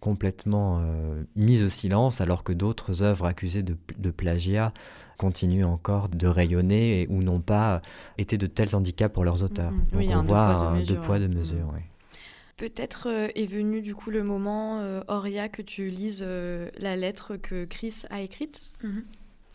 [0.00, 0.82] complètement
[1.36, 4.72] mise au silence alors que d'autres œuvres accusées de, de plagiat
[5.16, 7.82] continuent encore de rayonner ou n'ont pas
[8.18, 9.72] été de tels handicaps pour leurs auteurs.
[9.72, 10.08] Mm-hmm.
[10.08, 11.66] Donc on voit un deux poids, deux mesures.
[11.66, 11.78] Mm.
[12.56, 16.94] Peut-être euh, est venu du coup le moment, euh, Auria, que tu lises euh, la
[16.94, 18.72] lettre que Chris a écrite?
[18.84, 19.02] Mm-hmm.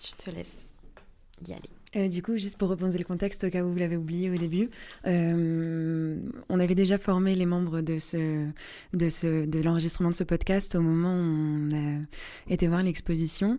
[0.06, 0.74] Je te laisse
[1.48, 1.70] y aller.
[1.96, 4.36] Euh, du coup, juste pour reposer le contexte au cas où vous l'avez oublié au
[4.36, 4.70] début,
[5.08, 8.48] euh, on avait déjà formé les membres de, ce,
[8.94, 12.00] de, ce, de l'enregistrement de ce podcast au moment où on a
[12.48, 13.58] été voir l'exposition.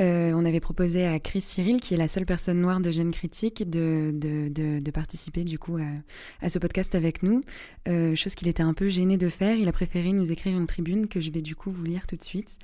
[0.00, 3.10] Euh, on avait proposé à Chris Cyril, qui est la seule personne noire de Gêne
[3.10, 7.40] Critique, de, de, de, participer du coup à, à, ce podcast avec nous,
[7.86, 9.56] chose qu'il était un peu gêné de faire.
[9.56, 12.16] Il a préféré nous écrire une tribune que je vais du coup vous lire tout
[12.16, 12.58] de suite.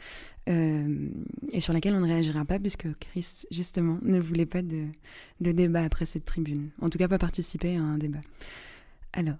[0.49, 1.09] Euh,
[1.53, 4.87] et sur laquelle on ne réagira pas puisque Chris, justement, ne voulait pas de,
[5.41, 6.71] de débat après cette tribune.
[6.81, 8.21] En tout cas, pas participer à un débat.
[9.13, 9.37] Alors,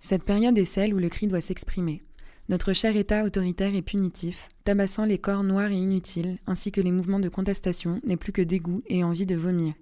[0.00, 2.02] cette période est celle où le cri doit s'exprimer.
[2.48, 6.92] Notre cher État autoritaire et punitif, tabassant les corps noirs et inutiles, ainsi que les
[6.92, 9.74] mouvements de contestation, n'est plus que dégoût et envie de vomir.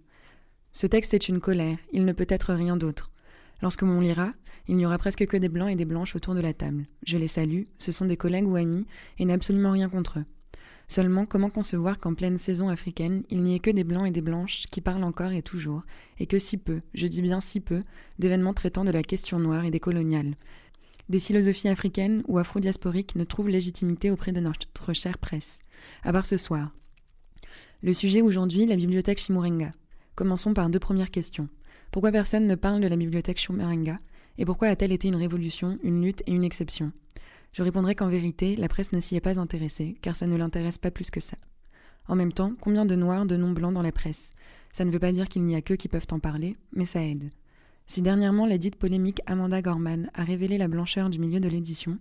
[0.73, 3.13] Ce texte est une colère, il ne peut être rien d'autre.
[3.63, 4.33] Lorsque l'on lira,
[4.69, 6.87] il n'y aura presque que des blancs et des blanches autour de la table.
[7.07, 8.87] Je les salue, ce sont des collègues ou amis,
[9.19, 10.25] et n'ai absolument rien contre eux.
[10.89, 14.21] Seulement, comment concevoir qu'en pleine saison africaine, il n'y ait que des blancs et des
[14.21, 15.83] blanches qui parlent encore et toujours,
[16.19, 17.83] et que si peu, je dis bien si peu,
[18.19, 20.37] d'événements traitant de la question noire et des coloniales?
[21.09, 25.61] Des philosophies africaines ou afro-diasporiques ne trouvent légitimité auprès de notre chère presse.
[26.03, 26.71] À part ce soir.
[27.83, 29.73] Le sujet aujourd'hui, la bibliothèque Chimurenga.
[30.15, 31.49] Commençons par deux premières questions.
[31.93, 33.99] Pourquoi personne ne parle de la bibliothèque Chimurenga
[34.39, 36.93] Et pourquoi a-t-elle été une révolution, une lutte et une exception?
[37.57, 40.77] Je répondrai qu'en vérité, la presse ne s'y est pas intéressée, car ça ne l'intéresse
[40.77, 41.39] pas plus que ça.
[42.07, 44.35] En même temps, combien de noirs, de noms blancs dans la presse?
[44.73, 47.03] Ça ne veut pas dire qu'il n'y a qu'eux qui peuvent en parler, mais ça
[47.03, 47.31] aide.
[47.87, 51.99] Si dernièrement la dite polémique Amanda Gorman a révélé la blancheur du milieu de l'édition,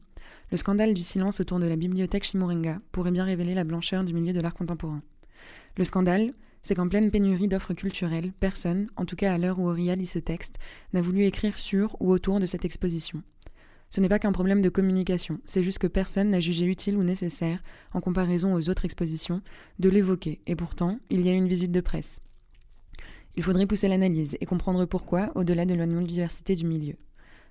[0.52, 4.14] le scandale du silence autour de la bibliothèque Chimurenga pourrait bien révéler la blancheur du
[4.14, 5.04] milieu de l'art contemporain.
[5.78, 9.70] Le scandale, c'est qu'en pleine pénurie d'offres culturelles, personne, en tout cas à l'heure où
[9.70, 10.58] Auria lit ce texte,
[10.92, 13.24] n'a voulu écrire sur ou autour de cette exposition.
[13.90, 17.04] Ce n'est pas qu'un problème de communication, c'est juste que personne n'a jugé utile ou
[17.04, 17.62] nécessaire,
[17.94, 19.42] en comparaison aux autres expositions,
[19.80, 22.20] de l'évoquer, et pourtant, il y a une visite de presse.
[23.38, 26.96] Il faudrait pousser l'analyse et comprendre pourquoi, au-delà de la non-diversité du milieu.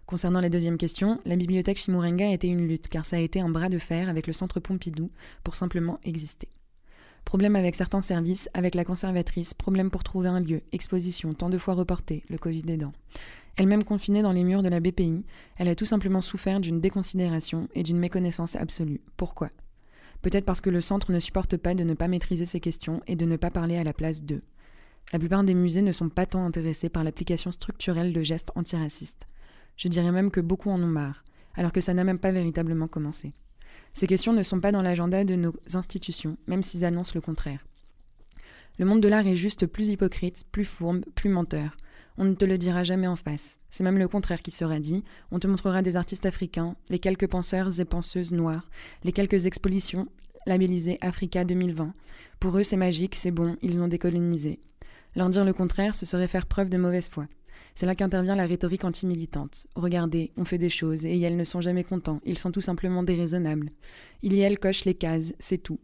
[0.06, 3.40] Concernant la deuxième question, la bibliothèque Chimurenga a été une lutte, car ça a été
[3.40, 5.10] un bras de fer avec le centre Pompidou
[5.44, 6.48] pour simplement exister.
[7.24, 11.56] Problème avec certains services, avec la conservatrice, problème pour trouver un lieu, exposition, tant de
[11.56, 12.92] fois reportée, le Covid aidant.
[13.56, 15.24] Elle-même confinée dans les murs de la BPI,
[15.56, 19.00] elle a tout simplement souffert d'une déconsidération et d'une méconnaissance absolue.
[19.16, 19.50] Pourquoi?
[20.22, 23.14] Peut-être parce que le centre ne supporte pas de ne pas maîtriser ces questions et
[23.14, 24.42] de ne pas parler à la place d'eux.
[25.12, 29.28] La plupart des musées ne sont pas tant intéressés par l'application structurelle de gestes antiracistes.
[29.76, 32.88] Je dirais même que beaucoup en ont marre, alors que ça n'a même pas véritablement
[32.88, 33.34] commencé.
[33.92, 37.64] Ces questions ne sont pas dans l'agenda de nos institutions, même s'ils annoncent le contraire.
[38.78, 41.76] Le monde de l'art est juste plus hypocrite, plus fourbe, plus menteur.
[42.16, 43.58] On ne te le dira jamais en face.
[43.70, 45.02] C'est même le contraire qui sera dit.
[45.32, 48.70] On te montrera des artistes africains, les quelques penseurs et penseuses noirs,
[49.02, 50.06] les quelques expositions
[50.46, 51.92] labellisées Africa 2020.
[52.38, 54.60] Pour eux, c'est magique, c'est bon, ils ont décolonisé.
[55.16, 57.26] Leur dire le contraire, ce serait faire preuve de mauvaise foi.
[57.74, 59.66] C'est là qu'intervient la rhétorique anti-militante.
[59.74, 63.02] Regardez, on fait des choses et elles ne sont jamais contents, ils sont tout simplement
[63.02, 63.70] déraisonnables.
[64.22, 65.80] Il y elles cochent les cases, c'est tout.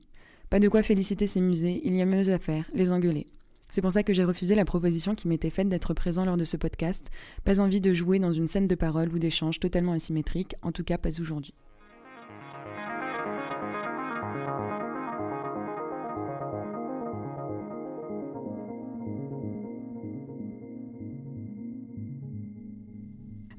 [0.51, 3.27] Pas de quoi féliciter ces musées, il y a mieux à faire, les engueuler.
[3.71, 6.45] C'est pour ça que j'ai refusé la proposition qui m'était faite d'être présent lors de
[6.45, 7.09] ce podcast.
[7.45, 10.85] Pas envie de jouer dans une scène de parole ou d'échange totalement asymétrique, en tout
[10.85, 11.55] cas pas aujourd'hui.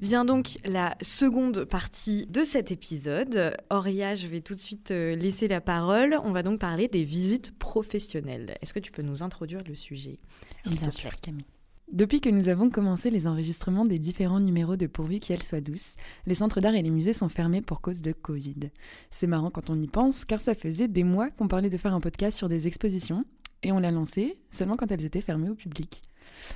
[0.02, 3.56] Vient donc la seconde partie de cet épisode.
[3.70, 6.18] Auria, je vais tout de suite euh, laisser la parole.
[6.24, 8.56] On va donc parler des visites professionnelles.
[8.64, 10.18] Est-ce que tu peux nous introduire le sujet
[10.66, 11.46] Bien sûr, Camille.
[11.92, 15.98] Depuis que nous avons commencé les enregistrements des différents numéros de Pourvu qu'elle soit douce,
[16.26, 18.72] les centres d'art et les musées sont fermés pour cause de Covid.
[19.12, 21.94] C'est marrant quand on y pense, car ça faisait des mois qu'on parlait de faire
[21.94, 23.24] un podcast sur des expositions,
[23.62, 26.02] et on l'a lancé seulement quand elles étaient fermées au public.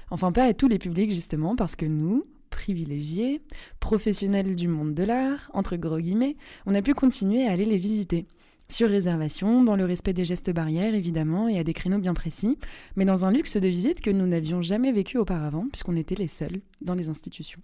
[0.10, 3.42] Enfin, pas à tous les publics justement, parce que nous, privilégiés,
[3.82, 7.78] professionnels du monde de l'art, entre gros guillemets, on a pu continuer à aller les
[7.78, 8.26] visiter.
[8.70, 12.58] Sur réservation, dans le respect des gestes barrières évidemment et à des créneaux bien précis,
[12.96, 16.30] mais dans un luxe de visite que nous n'avions jamais vécu auparavant puisqu'on était les
[16.30, 17.62] seuls dans les institutions.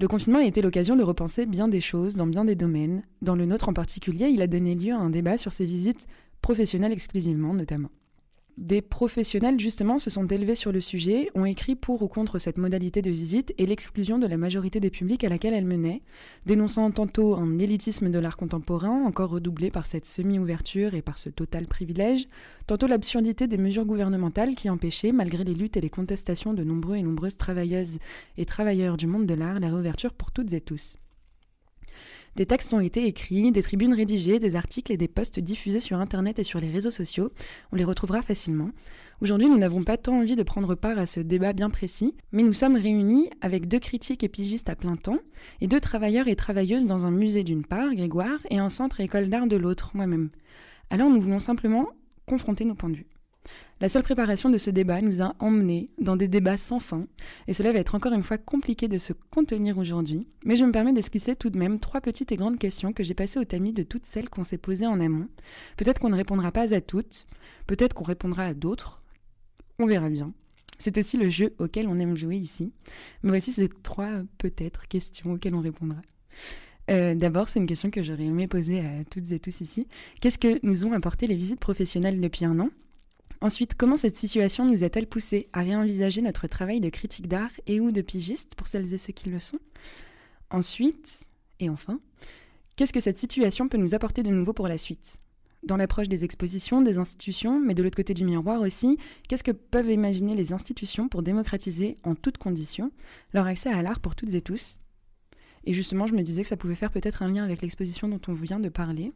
[0.00, 3.04] Le confinement a été l'occasion de repenser bien des choses dans bien des domaines.
[3.22, 6.08] Dans le nôtre en particulier, il a donné lieu à un débat sur ces visites
[6.40, 7.90] professionnelles exclusivement notamment.
[8.58, 12.58] Des professionnels, justement, se sont élevés sur le sujet, ont écrit pour ou contre cette
[12.58, 16.02] modalité de visite et l'exclusion de la majorité des publics à laquelle elle menait,
[16.44, 21.30] dénonçant tantôt un élitisme de l'art contemporain, encore redoublé par cette semi-ouverture et par ce
[21.30, 22.28] total privilège,
[22.66, 26.96] tantôt l'absurdité des mesures gouvernementales qui empêchaient, malgré les luttes et les contestations de nombreux
[26.96, 28.00] et nombreuses travailleuses
[28.36, 30.96] et travailleurs du monde de l'art, la réouverture pour toutes et tous.
[32.36, 35.98] Des textes ont été écrits, des tribunes rédigées, des articles et des posts diffusés sur
[35.98, 37.30] Internet et sur les réseaux sociaux.
[37.72, 38.70] On les retrouvera facilement.
[39.20, 42.42] Aujourd'hui, nous n'avons pas tant envie de prendre part à ce débat bien précis, mais
[42.42, 45.18] nous sommes réunis avec deux critiques et pigistes à plein temps
[45.60, 49.28] et deux travailleurs et travailleuses dans un musée d'une part, Grégoire, et un centre école
[49.28, 50.30] d'art de l'autre, moi-même.
[50.90, 51.90] Alors nous voulons simplement
[52.26, 53.11] confronter nos points de vue.
[53.80, 57.06] La seule préparation de ce débat nous a emmenés dans des débats sans fin,
[57.48, 60.70] et cela va être encore une fois compliqué de se contenir aujourd'hui, mais je me
[60.70, 63.72] permets d'esquisser tout de même trois petites et grandes questions que j'ai passées au tamis
[63.72, 65.28] de toutes celles qu'on s'est posées en amont.
[65.76, 67.26] Peut-être qu'on ne répondra pas à toutes,
[67.66, 69.02] peut-être qu'on répondra à d'autres,
[69.78, 70.32] on verra bien.
[70.78, 72.72] C'est aussi le jeu auquel on aime jouer ici.
[73.22, 76.00] Mais voici ces trois peut-être questions auxquelles on répondra.
[76.90, 79.86] Euh, d'abord, c'est une question que j'aurais aimé poser à toutes et tous ici.
[80.20, 82.70] Qu'est-ce que nous ont apporté les visites professionnelles depuis un an?
[83.42, 87.80] Ensuite, comment cette situation nous a-t-elle poussé à réenvisager notre travail de critique d'art et
[87.80, 89.58] ou de pigiste pour celles et ceux qui le sont?
[90.50, 91.24] Ensuite,
[91.58, 91.98] et enfin,
[92.76, 95.18] qu'est-ce que cette situation peut nous apporter de nouveau pour la suite?
[95.64, 98.96] Dans l'approche des expositions, des institutions, mais de l'autre côté du miroir aussi,
[99.28, 102.92] qu'est-ce que peuvent imaginer les institutions pour démocratiser en toutes conditions
[103.34, 104.78] leur accès à l'art pour toutes et tous?
[105.64, 108.20] Et justement, je me disais que ça pouvait faire peut-être un lien avec l'exposition dont
[108.28, 109.12] on vient de parler,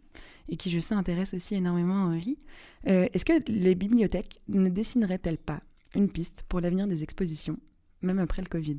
[0.48, 2.38] et qui, je sais, intéresse aussi énormément Henri.
[2.86, 5.60] Euh, Est-ce que les bibliothèques ne dessineraient-elles pas
[5.94, 7.58] une piste pour l'avenir des expositions,
[8.02, 8.76] même après le Covid?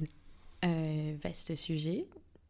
[0.65, 2.05] Euh, Vaste sujet.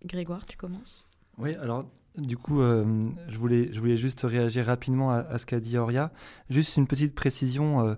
[0.05, 1.07] Grégoire, tu commences?
[1.37, 1.85] Oui, alors
[2.17, 2.85] du coup, euh,
[3.29, 6.11] je, voulais, je voulais juste réagir rapidement à, ce qu'a dit Auria.
[6.49, 7.81] Juste une petite précision.
[7.81, 7.95] Euh,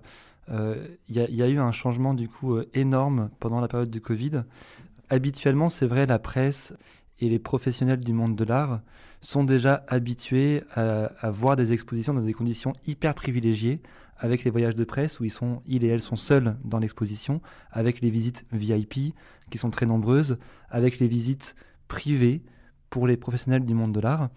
[0.50, 4.00] euh, il y, y, a eu un changement du coup énorme pendant la période du
[4.00, 4.42] Covid.
[5.08, 6.74] Habituellement, c'est vrai, la presse
[7.20, 8.80] et les professionnels du monde de l'art
[9.20, 13.82] sont déjà habitués à, voir des expositions dans des conditions hyper privilégiées,
[14.16, 17.40] avec les voyages de presse où ils, sont, ils et elles sont seuls dans l'exposition,
[17.70, 19.14] avec les visites VIP
[19.50, 21.54] qui sont très nombreuses, avec les visites
[21.88, 22.42] privées
[22.90, 24.28] pour les professionnels du monde de l'art.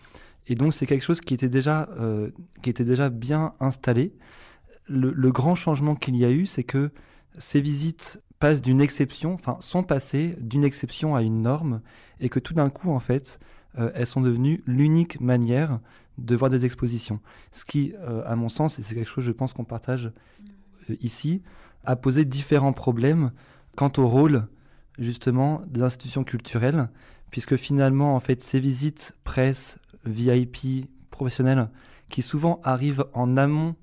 [0.48, 4.14] Et donc c'est quelque chose qui était déjà, euh, qui était déjà bien installé.
[4.88, 6.92] Le, le grand changement qu'il y a eu, c'est que
[7.38, 11.82] ces visites passent d'une exception, enfin sont passées d'une exception à une norme,
[12.24, 13.38] et que tout d'un coup, en fait,
[13.78, 15.80] euh, elles sont devenues l'unique manière
[16.18, 17.20] de voir des expositions.
[17.52, 20.12] Ce qui, euh, à mon sens, et c'est quelque chose, je pense, qu'on partage
[20.90, 21.44] euh, ici,
[21.84, 23.32] a posé différents problèmes
[23.76, 24.48] quant au rôle,
[24.98, 26.90] justement, des institutions culturelles,
[27.30, 31.70] puisque finalement, en fait, ces visites presse, VIP, professionnelles,
[32.10, 33.76] qui souvent arrivent en amont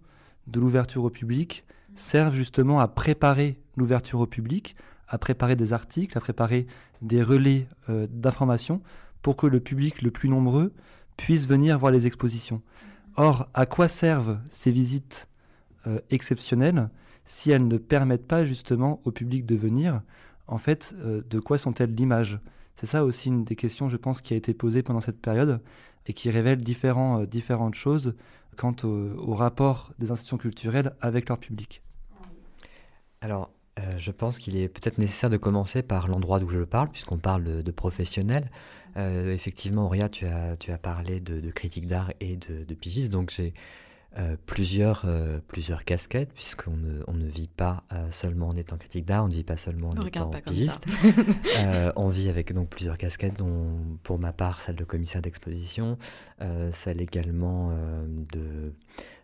[0.47, 4.77] de l'ouverture au public, servent justement à préparer l'ouverture au public,
[5.09, 6.67] à préparer des articles, à préparer
[7.03, 8.83] des relais euh, d'information
[9.23, 10.73] pour que le public le plus nombreux
[11.17, 12.63] puisse venir voir les expositions.
[13.17, 15.29] Or, à quoi servent ces visites
[15.87, 16.91] euh, exceptionnelles
[17.25, 20.03] si elles ne permettent pas justement au public de venir?
[20.47, 22.41] En fait, euh, de quoi sont-elles l'image?
[22.77, 25.61] C'est ça aussi une des questions, je pense, qui a été posée pendant cette période
[26.07, 28.17] et qui révèle différents, différentes choses
[28.57, 31.83] quant au, au rapport des institutions culturelles avec leur public.
[33.21, 36.91] Alors, euh, je pense qu'il est peut-être nécessaire de commencer par l'endroit d'où je parle,
[36.91, 38.51] puisqu'on parle de, professionnels.
[38.97, 42.75] Euh, effectivement, Auria, tu as, tu as parlé de, de critique d'art et de, de
[42.75, 43.55] pigiste, donc j'ai
[44.19, 45.07] euh, plusieurs,
[45.47, 49.35] plusieurs casquettes, puisqu'on ne, on ne vit pas seulement en étant critique d'art, on ne
[49.35, 50.85] vit pas seulement en étant pigiste.
[51.97, 55.97] on vit avec donc plusieurs casquettes, dont pour ma part celle de commissaire d'exposition,
[56.73, 57.71] celle également
[58.33, 58.75] de,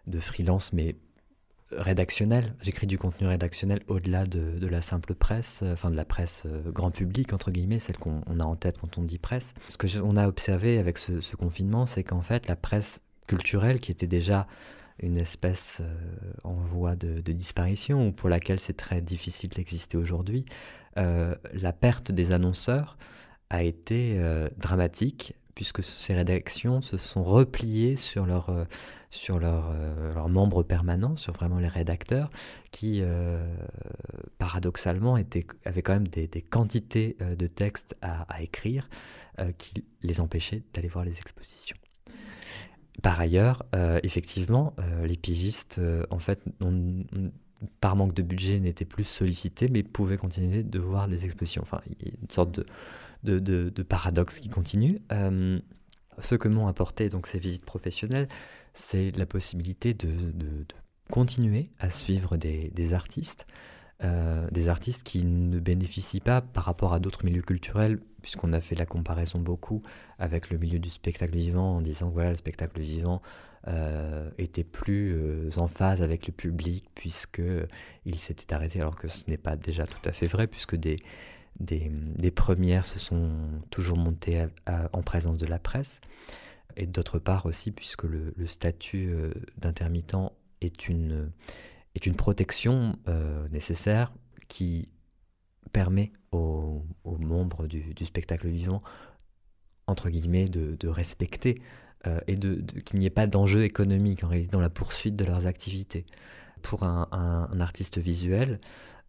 [0.07, 0.95] de freelance, mais
[1.73, 2.55] rédactionnel.
[2.63, 6.71] J'écris du contenu rédactionnel au-delà de, la simple presse, euh, enfin de la presse euh,
[6.71, 9.53] grand public, entre guillemets, celle qu'on a en tête quand on dit presse.
[9.69, 13.91] Ce que on a observé avec ce, confinement, c'est qu'en fait, la presse culturelle, qui
[13.91, 14.47] était déjà
[15.03, 15.95] une espèce euh,
[16.45, 20.45] en voie de, disparition, ou pour laquelle c'est très difficile d'exister aujourd'hui,
[20.97, 22.97] la perte des annonceurs
[23.51, 24.19] a été
[24.57, 28.67] dramatique puisque ces rédactions se sont repliées sur leurs
[29.11, 29.73] sur leur,
[30.15, 32.31] leurs membres permanents, sur vraiment les rédacteurs,
[32.71, 33.03] qui
[34.37, 38.91] paradoxalement étaient, avaient quand même des, quantités de textes à, écrire
[39.57, 41.77] qui les empêchaient d'aller voir les expositions.
[43.03, 43.65] Par ailleurs,
[44.03, 45.81] effectivement, les pigistes,
[46.11, 46.43] en fait,
[47.81, 51.63] par manque de budget, n'étaient plus sollicités, mais pouvaient continuer de voir des expositions.
[51.63, 52.67] Enfin, une sorte de,
[53.27, 54.99] de, paradoxe qui continue.
[55.13, 55.59] Euh,
[56.19, 58.29] ce que m'ont apporté donc ces visites professionnelles,
[58.75, 60.33] c'est la possibilité de,
[61.11, 63.47] continuer à suivre des, artistes,
[64.03, 68.61] euh, des artistes qui ne bénéficient pas par rapport à d'autres milieux culturels, puisqu'on a
[68.61, 69.83] fait la comparaison beaucoup
[70.19, 73.23] avec le milieu du spectacle vivant en disant voilà, le spectacle vivant
[73.69, 75.17] euh, était plus
[75.57, 77.43] en phase avec le public puisque
[78.05, 80.97] il s'était arrêté alors que ce n'est pas déjà tout à fait vrai puisque des,
[81.61, 83.31] des, premières se sont
[83.71, 84.47] toujours montées
[84.93, 86.01] en présence de la presse
[86.77, 90.17] et d'autre part aussi puisque le, statut euh, d'intermittent
[90.61, 91.31] est une,
[91.95, 92.99] est une protection
[93.51, 94.13] nécessaire
[94.49, 94.89] qui
[95.73, 98.83] permet aux, membres du, spectacle vivant
[99.87, 101.61] entre guillemets de, respecter
[102.07, 105.25] euh, et de, qu'il n'y ait pas d'enjeu économique en réalité dans la poursuite de
[105.25, 106.07] leurs activités.
[106.63, 108.61] Pour un, artiste visuel,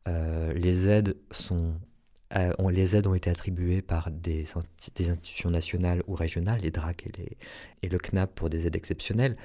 [0.08, 1.76] euh, les aides sont
[2.36, 4.46] euh, les aides ont été attribuées par des,
[4.96, 7.08] des, institutions nationales ou régionales, les DRAC
[7.84, 9.38] et, le CNAP pour des aides exceptionnelles,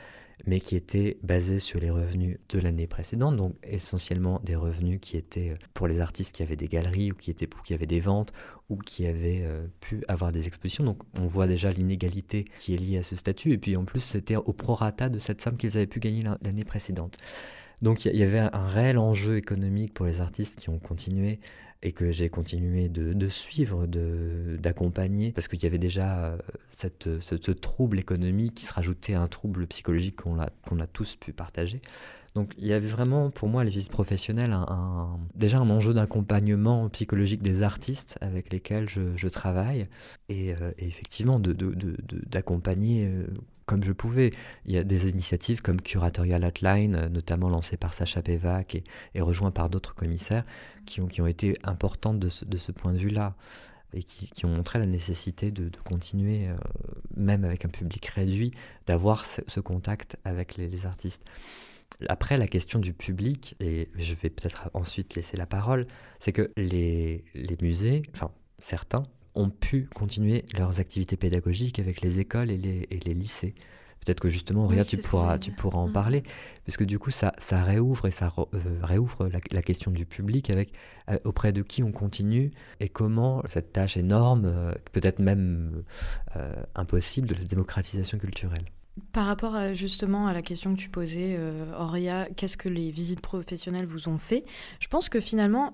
[0.47, 5.17] mais qui étaient basés sur les revenus de l'année précédente, donc essentiellement des revenus qui
[5.17, 8.01] étaient euh, pour les artistes qui avaient des galeries ou qui, étaient, qui avaient des
[8.01, 8.33] ventes
[8.69, 10.83] ou qui avaient euh, pu avoir des expositions.
[10.83, 14.01] Donc on voit déjà l'inégalité qui est liée à ce statut, et puis en plus
[14.01, 17.19] c'était au prorata de cette somme qu'ils avaient pu gagner l'année précédente.
[17.83, 21.41] Donc il y, avait un réel enjeu économique pour les artistes qui ont continué
[21.83, 26.39] et que j'ai continué de, de suivre, d'accompagner, parce qu'il y avait déjà euh,
[26.71, 30.87] cette, ce, trouble économique qui se rajoutait à un trouble psychologique qu'on a, qu'on a
[30.87, 31.81] tous pu partager.
[32.35, 34.57] Donc il y avait vraiment pour moi les visites professionnelles
[35.35, 39.87] déjà un enjeu d'accompagnement psychologique des artistes avec lesquels je, travaille
[40.31, 43.27] et, euh, effectivement d'accompagner de, de,
[43.73, 44.33] comme je pouvais.
[44.67, 49.23] Il y a des initiatives comme Curatorial Outline, notamment lancées par Sacha Pevac et, et
[49.23, 50.45] rejoint par d'autres commissaires,
[50.85, 53.35] qui ont, été importantes de ce, point de vue-là
[53.95, 56.57] et qui, ont montré la nécessité de, continuer, euh,
[57.17, 58.53] même avec un public réduit,
[58.85, 61.25] d'avoir ce, contact avec les, artistes.
[62.11, 65.87] Après, la question du public, et je vais peut-être ensuite laisser la parole,
[66.21, 67.25] c'est que les
[67.63, 69.05] musées, enfin certains,
[69.35, 73.55] ont pu continuer leurs activités pédagogiques avec les écoles et les, et les lycées.
[74.05, 75.93] Peut-être que justement, Ria, tu, pourras, tu pourras en mm.
[75.93, 76.23] parler,
[76.67, 80.51] parce que du coup, ça, ça réouvre et ça euh, réouvre la, question du public
[80.51, 80.73] avec
[81.09, 85.85] euh, auprès de qui on continue et comment cette tâche énorme, euh, peut-être même
[86.75, 88.65] impossible, de la démocratisation culturelle.
[89.13, 91.39] Par rapport à, justement à la question que tu posais,
[91.79, 94.45] Auria, qu'est-ce que les visites professionnelles vous ont fait?
[94.81, 95.73] Je pense que finalement,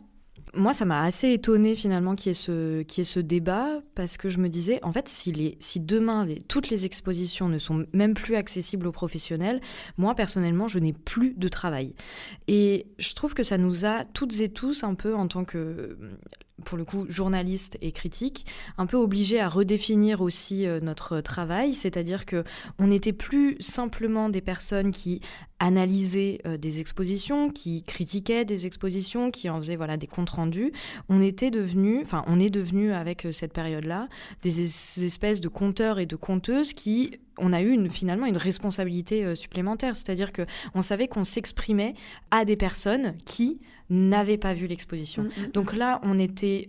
[0.55, 4.81] moi, ça m'a assez étonné finalement qu'il y, ce, débat parce que je me disais,
[4.83, 5.33] en fait, si,
[5.81, 9.61] demain toutes les expositions ne sont même plus accessibles aux professionnels,
[9.97, 11.95] moi personnellement, je n'ai plus de travail.
[12.47, 15.99] Et je trouve que ça nous a toutes et tous un peu en tant que
[16.65, 18.47] pour le coup journaliste et critique,
[18.77, 22.45] un peu obligé à redéfinir aussi euh, notre travail, c'est-à-dire que
[22.79, 25.21] on n'était plus simplement des personnes qui
[25.61, 30.73] analysaient euh, des expositions, qui critiquaient des expositions, qui en faisaient voilà des comptes rendus.
[31.09, 34.09] On était devenu, enfin on est devenu avec euh, cette période-là
[34.43, 39.37] des espèces de compteurs et de compteuses qui on a eu une, finalement une responsabilité
[39.37, 40.43] supplémentaire, c'est-à-dire que
[40.75, 41.95] on savait qu'on s'exprimait
[42.33, 43.61] à des personnes qui
[43.91, 45.25] n'avaient pas vu l'exposition.
[45.25, 45.77] Mm, mm, Donc mm.
[45.77, 46.67] là, on était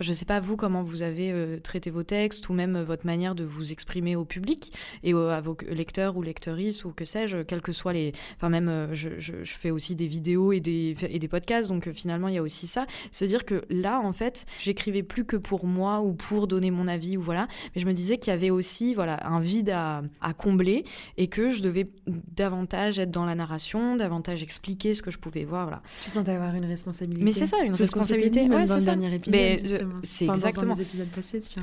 [0.00, 2.84] je ne sais pas vous comment vous avez euh, traité vos textes ou même euh,
[2.84, 4.72] votre manière de vous exprimer au public
[5.02, 8.12] et à vos lecteurs ou lectrices ou que sais-je, quels que soient les.
[8.36, 9.10] Enfin, même, euh, je,
[9.44, 12.66] fais aussi des vidéos et des, et des podcasts, donc finalement, il y a aussi
[12.66, 12.86] ça.
[13.10, 16.86] Se dire que là, en fait, j'écrivais plus que pour moi ou pour donner mon
[16.86, 20.02] avis ou voilà, mais je me disais qu'il y avait aussi voilà, un vide à,
[20.20, 20.84] à combler
[21.16, 25.44] et que je devais davantage être dans la narration, davantage expliquer ce que je pouvais
[25.44, 25.64] voir.
[25.64, 25.82] Voilà.
[26.02, 27.24] Tu sens avoir une responsabilité.
[27.24, 28.42] Mais c'est ça, une responsabilité.
[28.42, 29.87] ouais, dans le dernier épisode.
[30.02, 30.74] C'est exactement.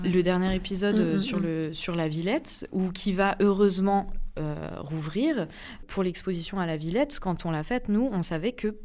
[0.03, 1.43] Le dernier épisode mm, mm, sur, mm.
[1.43, 5.47] le, sur la Villette, ou qui va heureusement euh, rouvrir
[5.87, 7.19] pour l'exposition à la Villette.
[7.19, 8.75] Quand on l'a faite, nous, on savait que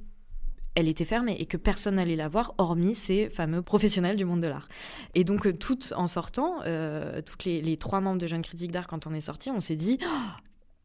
[0.77, 4.41] elle était fermée et que personne n'allait la voir, hormis ces fameux professionnels du monde
[4.41, 4.69] de l'art.
[5.15, 8.71] Et donc, euh, toutes en sortant, euh, toutes les, les, trois membres de Jeunes Critiques
[8.71, 10.07] d'Art, quand on est sorti, on s'est dit oh,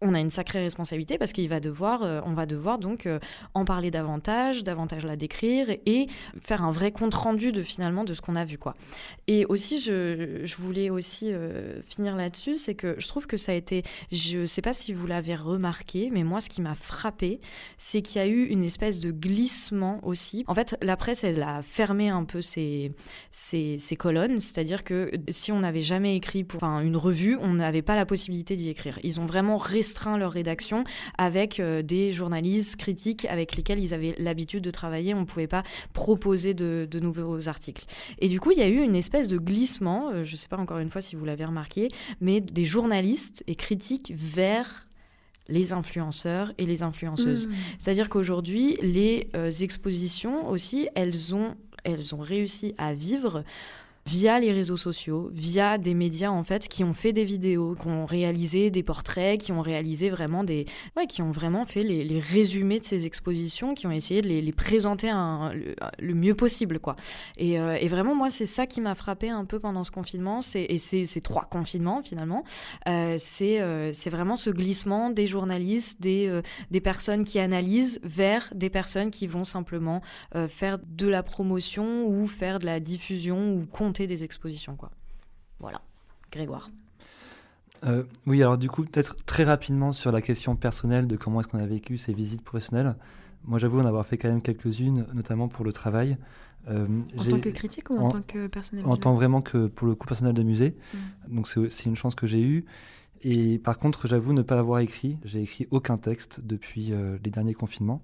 [0.02, 3.20] on a une sacrée responsabilité parce qu'il va devoir, euh, on va devoir donc euh,
[3.54, 6.08] en parler davantage, davantage la décrire et
[6.42, 8.74] faire un vrai compte rendu de finalement de ce qu'on a vu quoi.
[9.28, 13.54] Et aussi, je, je voulais aussi euh, finir là-dessus, c'est que je trouve que ça
[13.54, 17.40] a été, je sais pas si vous l'avez remarqué, mais moi ce qui m'a frappé,
[17.78, 20.44] c'est qu'il y a eu une espèce de glissement aussi.
[20.48, 22.92] En fait, la presse elle a fermé un peu ses,
[23.32, 27.96] ses, colonnes, c'est-à-dire que si on n'avait jamais écrit pour une revue, on n'avait pas
[27.96, 29.00] la possibilité d'y écrire.
[29.04, 30.84] Ils ont vraiment restreint leur rédaction
[31.20, 35.14] avec euh, des journalistes critiques avec lesquels ils avaient l'habitude de travailler.
[35.14, 35.64] On ne pouvait pas
[35.94, 37.86] proposer de, de, nouveaux articles.
[38.18, 40.48] Et du coup, il y a eu une espèce de glissement, euh, je ne sais
[40.48, 44.88] pas encore une fois si vous l'avez remarqué, mais des journalistes et critiques vers
[45.48, 47.48] les influenceurs et les influenceuses.
[47.48, 47.54] Mmh.
[47.78, 53.44] C'est-à-dire qu'aujourd'hui, les euh, expositions aussi, elles ont, elles ont réussi à vivre
[54.08, 57.88] via les réseaux sociaux, via des médias en fait qui ont fait des vidéos, qui
[57.88, 62.20] ont réalisé des portraits, qui ont réalisé vraiment des, ouais, qui ont vraiment fait les,
[62.20, 65.12] résumés de ces expositions, qui ont essayé de les, présenter
[66.00, 66.96] le, mieux possible quoi.
[67.38, 70.42] Et, euh, et vraiment moi c'est ça qui m'a frappé un peu pendant ce confinement,
[70.54, 72.44] et ces trois confinements finalement,
[72.88, 78.52] euh, c'est euh, c'est vraiment ce glissement des journalistes, des des personnes qui analysent vers
[78.54, 80.02] des personnes qui vont simplement
[80.48, 84.76] faire de la promotion ou faire de la diffusion ou compter des expositions.
[84.76, 84.92] Quoi.
[85.60, 85.82] Voilà,
[86.32, 86.70] Grégoire.
[87.86, 91.48] Euh, oui, alors du coup, peut-être très rapidement sur la question personnelle de comment est-ce
[91.48, 92.96] qu'on a vécu ces visites professionnelles.
[93.44, 96.18] Moi, j'avoue en avoir fait quand même quelques-unes, notamment pour le travail.
[96.68, 96.88] Euh,
[97.18, 99.86] en tant que critique ou en, en tant que personnel En tant vraiment que, pour
[99.86, 100.76] le coup, personnel de musée.
[100.94, 101.36] Mmh.
[101.36, 102.66] Donc, c'est une chance que j'ai eue.
[103.22, 105.18] Et par contre, j'avoue ne pas avoir écrit.
[105.24, 108.02] J'ai écrit aucun texte depuis euh, les derniers confinements.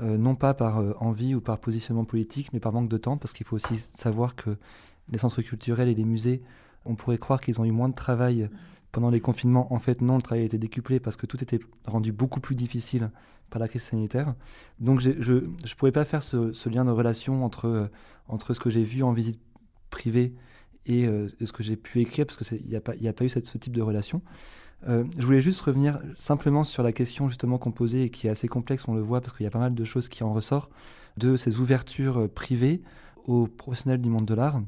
[0.00, 3.46] Non pas par envie ou par positionnement politique, mais par manque de temps, parce qu'il
[3.46, 4.58] faut aussi savoir que
[5.10, 6.42] les centres culturels et les musées,
[6.84, 8.48] on pourrait croire qu'ils ont eu moins de travail
[8.92, 9.72] pendant les confinements.
[9.72, 12.54] En fait, non, le travail a été décuplé parce que tout était rendu beaucoup plus
[12.54, 13.10] difficile
[13.50, 14.34] par la crise sanitaire.
[14.80, 17.86] Donc, je ne pourrais pas faire ce, lien de relation entre, euh,
[18.28, 19.40] entre ce que j'ai vu en visite
[19.90, 20.34] privée
[20.86, 23.38] et euh, ce que j'ai pu écrire, parce qu'il n'y a, a, pas eu ce
[23.58, 24.22] type de relation.
[24.86, 28.30] Euh, je voulais juste revenir simplement sur la question justement qu'on posait et qui est
[28.30, 30.32] assez complexe, on le voit, parce qu'il y a pas mal de choses qui en
[30.32, 30.70] ressortent,
[31.16, 32.82] de ces ouvertures privées
[33.24, 34.60] aux professionnels du monde de l'art.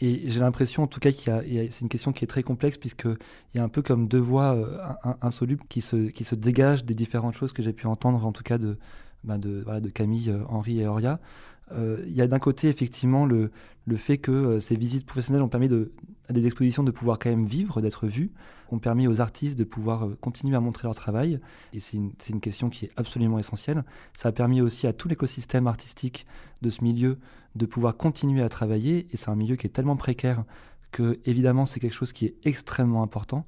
[0.00, 1.32] Et j'ai l'impression, en tout cas, qu'il
[1.70, 3.16] c'est une question qui est très complexe puisqu'il
[3.54, 4.78] y a un peu comme deux voies euh,
[5.22, 8.42] insolubles qui se, qui se dégagent des différentes choses que j'ai pu entendre, en tout
[8.42, 8.76] cas de,
[9.22, 11.20] bah de, Camille, euh, Henri et Auria.
[11.72, 13.50] Euh, il y a d'un côté effectivement le,
[13.86, 15.92] le fait que ces visites professionnelles ont permis de,
[16.28, 18.32] à des expositions de pouvoir quand même vivre, d'être vues,
[18.70, 21.40] ont permis aux artistes de pouvoir continuer à montrer leur travail,
[21.72, 23.84] et c'est une, une, question qui est absolument essentielle.
[24.16, 26.26] Ça a permis aussi à tout l'écosystème artistique
[26.60, 27.18] de ce milieu
[27.54, 30.44] de pouvoir continuer à travailler, et c'est un milieu qui est tellement précaire
[30.90, 33.44] que évidemment c'est quelque chose qui est extrêmement important.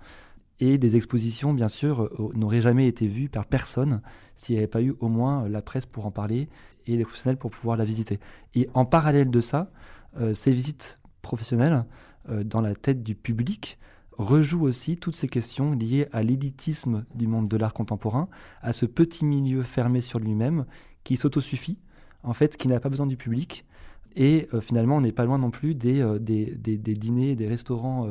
[0.59, 4.01] Et des expositions, bien sûr, n'auraient jamais été vues par personne
[4.37, 6.49] s'il n'y avait pas eu au moins la presse pour en parler
[6.87, 8.21] et les professionnels pour pouvoir la visiter.
[8.55, 9.71] Et en parallèle de ça,
[10.19, 11.85] euh, ces visites professionnelles
[12.31, 13.79] euh, dans la tête du public
[14.13, 18.29] rejouent aussi toutes ces questions liées à l'élitisme du monde de l'art contemporain,
[18.63, 20.65] à ce petit milieu fermé sur lui-même
[21.05, 21.79] qui s'autosuffit,
[22.23, 23.67] en fait, qui n'a pas besoin du public.
[24.15, 27.37] Et euh, finalement, on n'est pas loin non plus des, euh, des, des, des, dîners,
[27.37, 28.07] des restaurants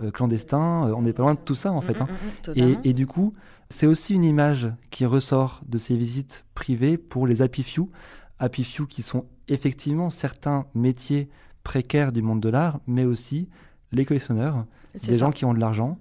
[0.00, 0.92] euh, clandestins.
[0.96, 2.00] on n'est pas loin de tout ça, en fait.
[2.00, 2.08] Hein.
[2.46, 3.34] Mmh, mmh, et, et, du coup,
[3.68, 7.90] c'est aussi une image qui ressort de ces visites privées pour les happy few.
[8.38, 11.28] Happy few qui sont effectivement certains métiers
[11.64, 13.48] précaires du monde de l'art, mais aussi
[13.92, 15.12] les collectionneurs, des ça.
[15.14, 15.98] gens qui ont de l'argent,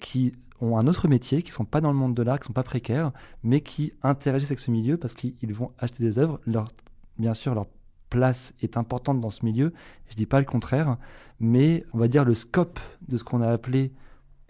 [0.00, 2.44] qui ont un autre métier, qui ne sont pas dans le monde de l'art, qui
[2.44, 3.12] ne sont pas précaires,
[3.42, 6.40] mais qui interagissent avec ce milieu parce qu'ils vont acheter des œuvres.
[6.46, 6.68] Leur,
[7.18, 7.66] bien sûr, leur
[8.12, 9.72] place est importante dans ce milieu,
[10.06, 10.96] je ne dis pas le contraire,
[11.40, 13.92] mais on va dire le scope de ce qu'on a appelé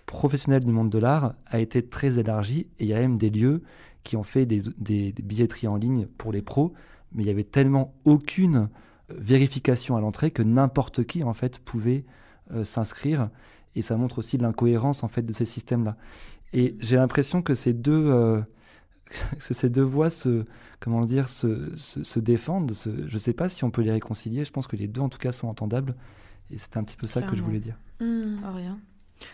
[0.07, 3.31] professionnel du monde de l'art a été très élargi et il y a même des
[3.31, 3.63] lieux
[4.03, 6.73] qui ont fait des, billetteries en ligne pour les pros,
[7.13, 8.69] mais il y avait tellement aucune
[9.09, 12.05] vérification à l'entrée que n'importe qui en fait pouvait
[12.53, 13.31] euh, s'inscrire.
[13.75, 15.97] Et ça montre aussi l'incohérence en fait de ces systèmes là
[16.53, 18.41] et j'ai l'impression que ces deux euh,
[19.49, 20.45] que ces deux voies se
[20.81, 24.45] comment dire se, se, se défendent se, je sais pas si on peut les réconcilier
[24.45, 25.95] je pense que les deux en tout cas sont entendables
[26.51, 27.31] et c'était un petit peu ça Clairement.
[27.33, 28.79] que je voulais dire mmh, rien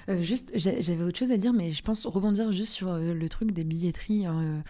[0.08, 3.28] euh, juste, j'avais autre chose à dire, mais je pense rebondir juste sur euh, le
[3.28, 4.62] truc des billetteries hein,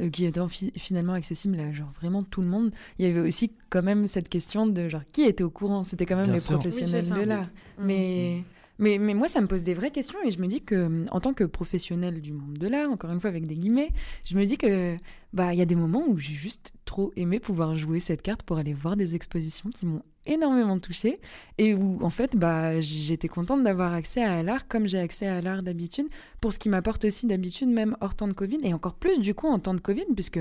[0.00, 2.72] euh, qui étant fi finalement accessible à genre vraiment tout le monde.
[2.98, 5.84] Il y avait aussi quand même cette question de genre qui était au courant?
[5.84, 6.58] C'était quand même Bien les sûr.
[6.58, 7.46] professionnels oui, de l'art.
[7.78, 7.84] Mmh.
[7.84, 8.44] Mais mmh.
[8.82, 11.32] Mais, moi, ça me pose des vraies questions et je me dis que, en tant
[11.34, 13.90] que professionnel du monde de l'art, encore une fois avec des guillemets,
[14.24, 14.96] je me dis que
[15.32, 18.42] bah il y a des moments où j'ai juste trop aimé pouvoir jouer cette carte
[18.42, 21.20] pour aller voir des expositions qui m'ont énormément touchée
[21.58, 25.40] et où en fait bah j'étais contente d'avoir accès à l'art comme j'ai accès à
[25.40, 26.08] l'art d'habitude
[26.40, 29.34] pour ce qui m'apporte aussi d'habitude même hors temps de Covid et encore plus du
[29.34, 30.40] coup en temps de Covid puisque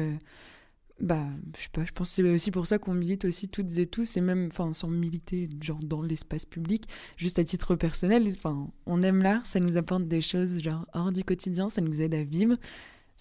[1.01, 1.25] bah
[1.55, 3.87] je sais pas je pense que c'est aussi pour ça qu'on milite aussi toutes et
[3.87, 6.87] tous et même enfin sans militer genre dans l'espace public
[7.17, 11.11] juste à titre personnel enfin on aime l'art ça nous apporte des choses genre hors
[11.11, 12.55] du quotidien ça nous aide à vivre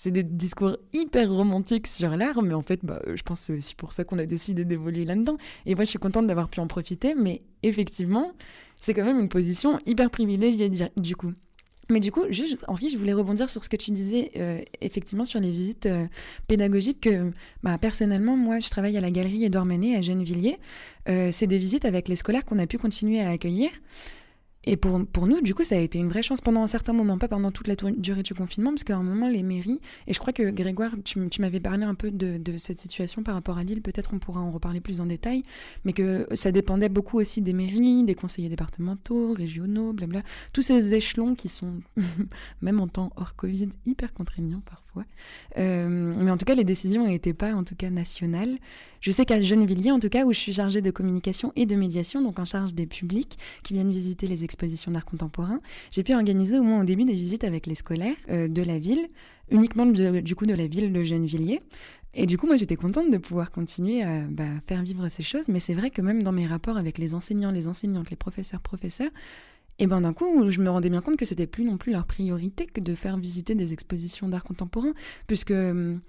[0.02, 3.58] c'est des discours hyper romantiques sur l'art, mais en fait, bah, je pense que c'est
[3.58, 5.36] aussi pour ça qu'on a décidé d'évoluer là-dedans.
[5.66, 8.32] Et moi, je suis contente d'avoir pu en profiter, mais effectivement,
[8.78, 11.34] c'est quand même une position hyper privilégiée, du coup.
[11.90, 15.24] Mais du coup, juste, Henri, je voulais rebondir sur ce que tu disais, euh, effectivement,
[15.24, 16.06] sur les visites euh,
[16.46, 17.00] pédagogiques.
[17.00, 17.32] Que,
[17.64, 20.58] bah, personnellement, moi, je travaille à la galerie Édouard Manet à Gennevilliers.
[21.08, 23.70] Euh, c'est des visites avec les scolaires qu'on a pu continuer à accueillir.
[24.64, 26.92] Et pour, pour nous, du coup, ça a été une vraie chance pendant un certain
[26.92, 30.12] moment, pas pendant toute la durée du confinement, parce qu'à un moment, les mairies, et
[30.12, 33.64] je crois que Grégoire, tu, m'avais parlé un peu de, cette situation par rapport à
[33.64, 35.42] Lille, peut-être on pourra en reparler plus en détail,
[35.84, 40.92] mais que ça dépendait beaucoup aussi des mairies, des conseillers départementaux, régionaux, blabla, tous ces
[40.92, 41.80] échelons qui sont,
[42.60, 44.62] même en temps hors Covid, hyper contraignants.
[45.58, 48.58] Euh, mais en tout cas, les décisions n'étaient pas, en tout cas, nationales.
[49.00, 51.74] Je sais qu'à Gennevilliers, en tout cas, où je suis chargée de communication et de
[51.74, 55.60] médiation, donc en charge des publics qui viennent visiter les expositions d'art contemporain,
[55.90, 58.78] j'ai pu organiser au moins au début des visites avec les scolaires euh, de la
[58.78, 59.08] ville,
[59.50, 61.62] uniquement du coup de la ville de Gennevilliers.
[62.12, 65.48] Et du coup, moi, j'étais contente de pouvoir continuer à bah, faire vivre ces choses,
[65.48, 68.60] mais c'est vrai que même dans mes rapports avec les enseignants, les enseignantes, les professeurs,
[68.60, 69.10] professeurs,
[69.80, 72.04] et ben d'un coup, je me rendais bien compte que c'était plus non plus leur
[72.04, 74.92] priorité que de faire visiter des expositions d'art contemporain,
[75.26, 76.02] puisque hum,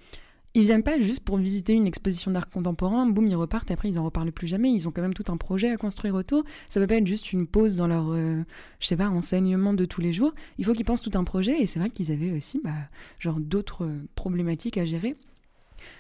[0.54, 3.98] ils viennent pas juste pour visiter une exposition d'art contemporain, boum, ils repartent après ils
[3.98, 4.70] en reparlent plus jamais.
[4.70, 6.44] Ils ont quand même tout un projet à construire autour.
[6.68, 8.44] Ça peut pas être juste une pause dans leur, euh,
[8.82, 10.34] je sais pas, enseignement de tous les jours.
[10.58, 12.72] Il faut qu'ils pensent tout un projet et c'est vrai qu'ils avaient aussi, bah,
[13.20, 15.16] genre d'autres euh, problématiques à gérer.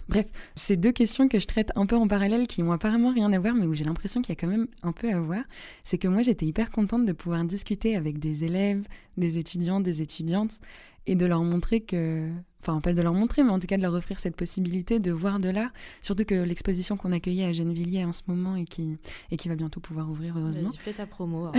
[0.09, 3.31] Bref, c'est deux questions que je traite un peu en parallèle qui ont apparemment rien
[3.33, 5.43] à voir, mais où j'ai l'impression qu'il y a quand même un peu à voir.
[5.83, 10.01] C'est que moi, j'étais hyper contente de pouvoir discuter avec des élèves, des étudiants, des
[10.01, 10.59] étudiantes,
[11.07, 12.29] et de leur montrer que
[12.61, 15.11] enfin pas de leur montrer, mais en tout cas de leur offrir cette possibilité de
[15.11, 15.71] voir de l'art.
[16.01, 18.97] Surtout que l'exposition qu'on accueillait à Gennevilliers en ce moment et qui,
[19.31, 20.71] et qui va bientôt pouvoir ouvrir, heureusement.
[20.79, 21.51] Fais ta promo.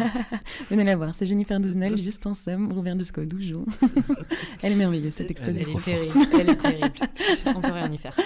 [0.70, 3.66] Venez la voir, c'est Jennifer Douzenel, juste en somme, ouvert jusqu'au 12 jours.
[4.62, 5.78] Elle est merveilleuse, cette exposition.
[5.86, 6.98] Elle est terrible, elle est terrible.
[7.46, 8.16] On peut rien y faire.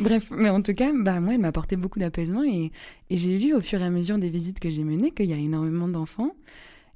[0.00, 2.72] Bref, mais en tout cas, bah, moi, elle m'a apporté beaucoup d'apaisement et,
[3.10, 5.32] et j'ai vu au fur et à mesure des visites que j'ai menées qu'il y
[5.32, 6.34] a énormément d'enfants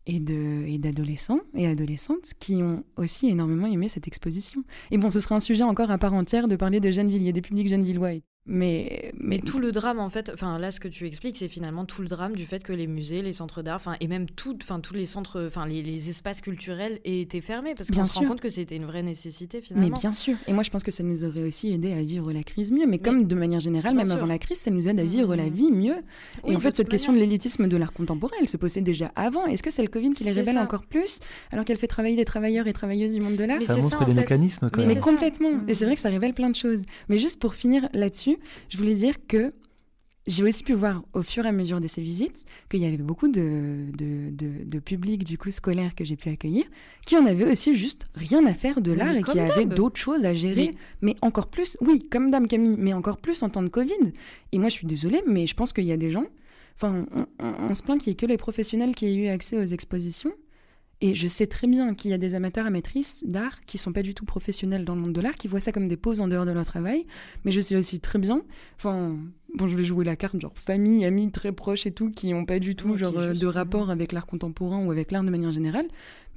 [0.09, 4.65] et de et d'adolescents et adolescentes qui ont aussi énormément aimé cette exposition.
[4.91, 7.43] Et bon, ce sera un sujet encore à part entière de parler de Gennevilliers, des
[7.43, 8.15] publics gennevillois
[8.51, 11.85] mais, mais tout le drame, en fait, enfin là, ce que tu expliques, c'est finalement
[11.85, 14.57] tout le drame du fait que les musées, les centres d'art, enfin et même tout,
[14.63, 18.19] enfin tous les centres, enfin les, les, espaces culturels aient été fermés parce qu'on se
[18.19, 19.91] rend compte que c'était une vraie nécessité finalement.
[19.95, 20.35] Mais bien sûr.
[20.47, 22.87] Et moi, je pense que ça nous aurait aussi aidé à vivre la crise mieux.
[22.87, 25.51] Mais, comme de manière générale, même avant la crise, ça nous aide à vivre la
[25.51, 25.55] mmh.
[25.55, 25.97] vie mieux.
[26.47, 29.45] et en fait, cette question de l'élitisme de l'art contemporain, elle se posait déjà avant.
[29.45, 31.21] Est-ce que c'est le Covid qui les révèle encore plus,
[31.53, 33.61] alors qu'elle fait travailler des travailleurs et travailleuses du monde de l'art?
[33.61, 34.71] Ça montre les mécanismes.
[34.71, 35.51] Quand mais, mais complètement.
[35.69, 36.85] Et c'est vrai que ça révèle plein de choses.
[37.11, 38.38] Mais juste pour finir là-dessus,
[38.69, 39.53] je voulais dire que
[40.29, 42.99] j'ai aussi pu voir au fur et à mesure de ces visites qu'il y avait
[42.99, 46.67] beaucoup de, de, de, public du coup scolaire que j'ai pu accueillir
[47.07, 50.27] qui en avaient aussi juste rien à faire de l'art et qui avaient d'autres choses
[50.27, 50.73] à gérer.
[51.01, 51.17] Mais...
[51.23, 54.13] encore plus, oui, comme Dame Camille, mais encore plus en temps de Covid.
[54.53, 56.27] Et moi je suis désolée, mais je pense qu'il y a des gens,
[56.77, 57.07] enfin
[57.41, 60.33] on, se plaint qu'il n'y ait que les professionnels qui aient eu accès aux expositions.
[61.01, 64.03] Et je sais très bien qu'il y a des amateurs amatrices d'art qui sont pas
[64.03, 66.27] du tout professionnels dans le monde de l'art, qui voient ça comme des pauses en
[66.27, 67.07] dehors de leur travail.
[67.45, 68.43] Mais je sais aussi très bien,
[68.77, 69.17] enfin,
[69.55, 72.45] bon, je vais jouer la carte genre famille, amis très proches et tout, qui n'ont
[72.45, 75.53] pas du tout genre euh, de rapport avec l'art contemporain ou avec l'art de manière
[75.53, 75.87] générale,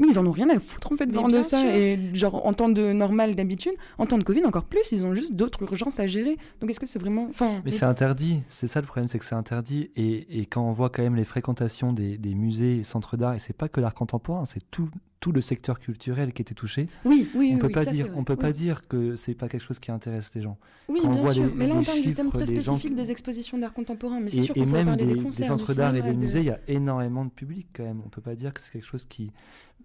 [0.02, 1.78] mais ils en ont rien à foutre en fait de ça.
[1.78, 5.14] Et genre en temps de normal d'habitude, en temps de Covid encore plus, ils ont
[5.14, 6.38] juste d'autres urgences à gérer.
[6.60, 7.62] Donc est-ce que c'est vraiment, enfin.
[7.64, 8.42] Mais, c'est interdit.
[8.50, 9.92] C'est ça le problème, c'est que c'est interdit.
[9.96, 13.36] Et, et, quand on voit quand même les fréquentations des, des musées et centres d'art,
[13.36, 14.90] et c'est pas que l'art contemporain, c'est tout
[15.22, 16.88] tout le secteur culturel qui était touché.
[17.06, 19.78] Oui, oui, on peut pas dire, on peut pas dire que c'est pas quelque chose
[19.78, 20.58] qui intéresse les gens.
[20.90, 21.52] Oui, bien sûr.
[21.56, 24.20] mais là, on parle du thème très spécifique des expositions d'art contemporain.
[24.20, 26.40] Mais c'est sûr qu'on peut parler des, des concerts, des centres d'art et des musées.
[26.40, 28.02] Il y a énormément de public quand même.
[28.04, 29.32] On peut pas dire que c'est quelque chose qui.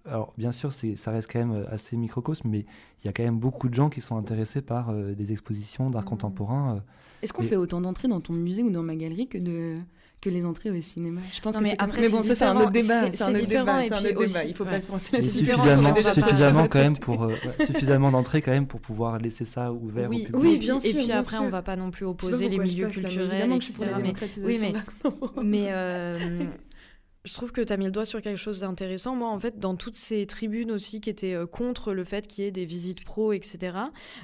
[0.04, 2.66] Alors, bien sûr, ça reste quand même assez microcosme, mais
[3.02, 5.90] il y a quand même beaucoup de gens qui sont intéressés par euh, des expositions
[5.90, 6.06] d'art mmh.
[6.06, 6.76] contemporain.
[6.76, 6.80] Euh,
[7.22, 9.76] Est-ce qu'on fait autant d'entrées dans ton musée ou dans ma galerie que de
[10.22, 11.20] que les entrées au cinéma?
[11.32, 13.10] Je pense que mais après, mais bon, ça c'est un autre débat.
[13.12, 13.82] C'est un autre débat.
[13.82, 14.44] C'est un autre débat.
[14.44, 15.22] Il faut pas se lancer.
[15.22, 17.34] Suffisamment, suffisamment quand même pour euh,
[17.64, 20.42] suffisamment d'entrées quand même pour pouvoir laisser ça ouvert oui, au public.
[20.42, 20.90] Oui, bien sûr.
[20.90, 23.76] Et puis après, on va pas non plus opposer les milieux culturels, etc.
[24.02, 24.72] Mais oui, mais
[25.44, 26.44] mais euh,
[27.26, 29.16] je trouve que tu as mis le doigt sur quelque chose d'intéressant.
[29.16, 32.44] Moi, en fait, dans toutes ces tribunes aussi qui étaient euh, contre le fait qu'il
[32.44, 33.76] y ait des visites pro, etc.,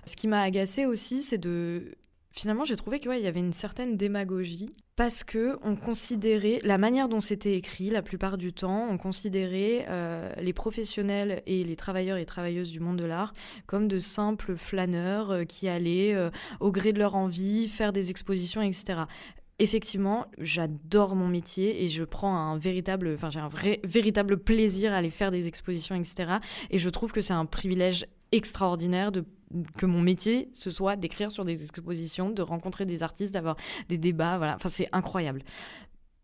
[0.06, 1.96] ce qui m'a agacé aussi, c'est de
[2.30, 7.08] finalement, j'ai trouvé qu'il y avait une certaine démagogie parce que on considérait la manière
[7.08, 12.16] dont c'était écrit la plupart du temps, on considérait euh, les professionnels et les travailleurs
[12.16, 13.34] et travailleuses du monde de l'art
[13.66, 16.16] comme de simples flâneurs euh, qui allaient
[16.60, 19.04] au gré de leur envie faire des expositions, etc
[19.62, 24.92] effectivement, j'adore mon métier et je prends un véritable, enfin j'ai un vrai, véritable plaisir
[24.92, 26.34] à aller faire des expositions, etc.
[26.70, 29.12] Et je trouve que c'est un privilège extraordinaire
[29.76, 33.56] que mon métier ce soit d'écrire sur des expositions, de rencontrer des artistes, d'avoir
[33.88, 34.56] des débats, voilà.
[34.56, 35.44] Enfin, c'est incroyable.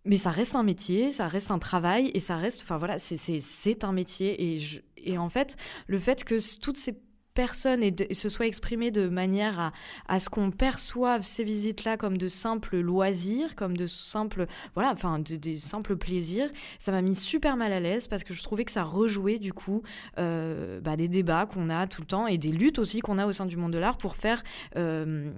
[0.05, 3.85] Mais ça reste un métier, ça reste un travail et ça reste, enfin voilà, c'est
[3.85, 4.59] un métier
[4.97, 6.99] et en fait, le fait que toutes ces
[7.39, 9.73] personne et, se soit exprimé de manière à,
[10.09, 15.21] à ce qu'on perçoive ces visites-là comme de simples loisirs, comme de simples, voilà, enfin,
[15.21, 18.73] des simples plaisirs, ça m'a mis super mal à l'aise parce que je trouvais que
[18.73, 19.83] ça rejouait du coup
[20.19, 23.27] euh, bah, des débats qu'on a tout le temps et des luttes aussi qu'on a
[23.27, 24.43] au sein du monde de l'art pour faire
[24.75, 25.31] euh,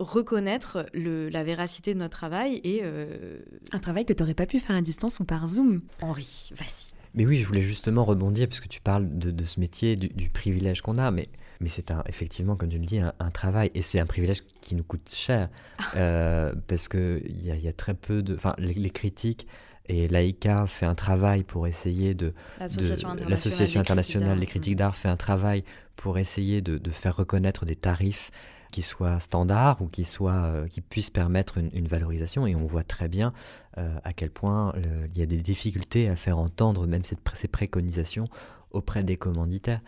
[0.00, 3.38] reconnaître le, la véracité de notre travail et euh,
[3.70, 5.78] un travail que tu n'aurais pas pu faire à distance ou par Zoom.
[6.02, 6.95] Henri, vas-y.
[7.16, 10.98] Mais oui, je voulais justement rebondir, puisque tu parles de, ce métier, du, privilège qu'on
[10.98, 11.28] a, mais,
[11.60, 14.84] mais c'est effectivement, comme tu le dis, un, travail, et c'est un privilège qui nous
[14.84, 15.48] coûte cher,
[15.96, 18.34] euh, parce qu'il y a, y a très peu de...
[18.34, 19.46] Enfin, les, critiques,
[19.88, 22.34] et l'AICA fait un travail pour essayer de...
[22.60, 25.64] L'Association internationale, des critiques d'art fait un travail
[25.96, 28.30] pour essayer de, de faire reconnaître des tarifs
[28.76, 32.46] qui soient standards ou qui, soient, euh, qui puissent permettre une, valorisation.
[32.46, 33.32] Et on voit très bien
[33.78, 34.74] euh, à quel point
[35.14, 38.28] il y a des difficultés à faire entendre même cette, ces préconisations
[38.72, 39.80] auprès des commanditaires.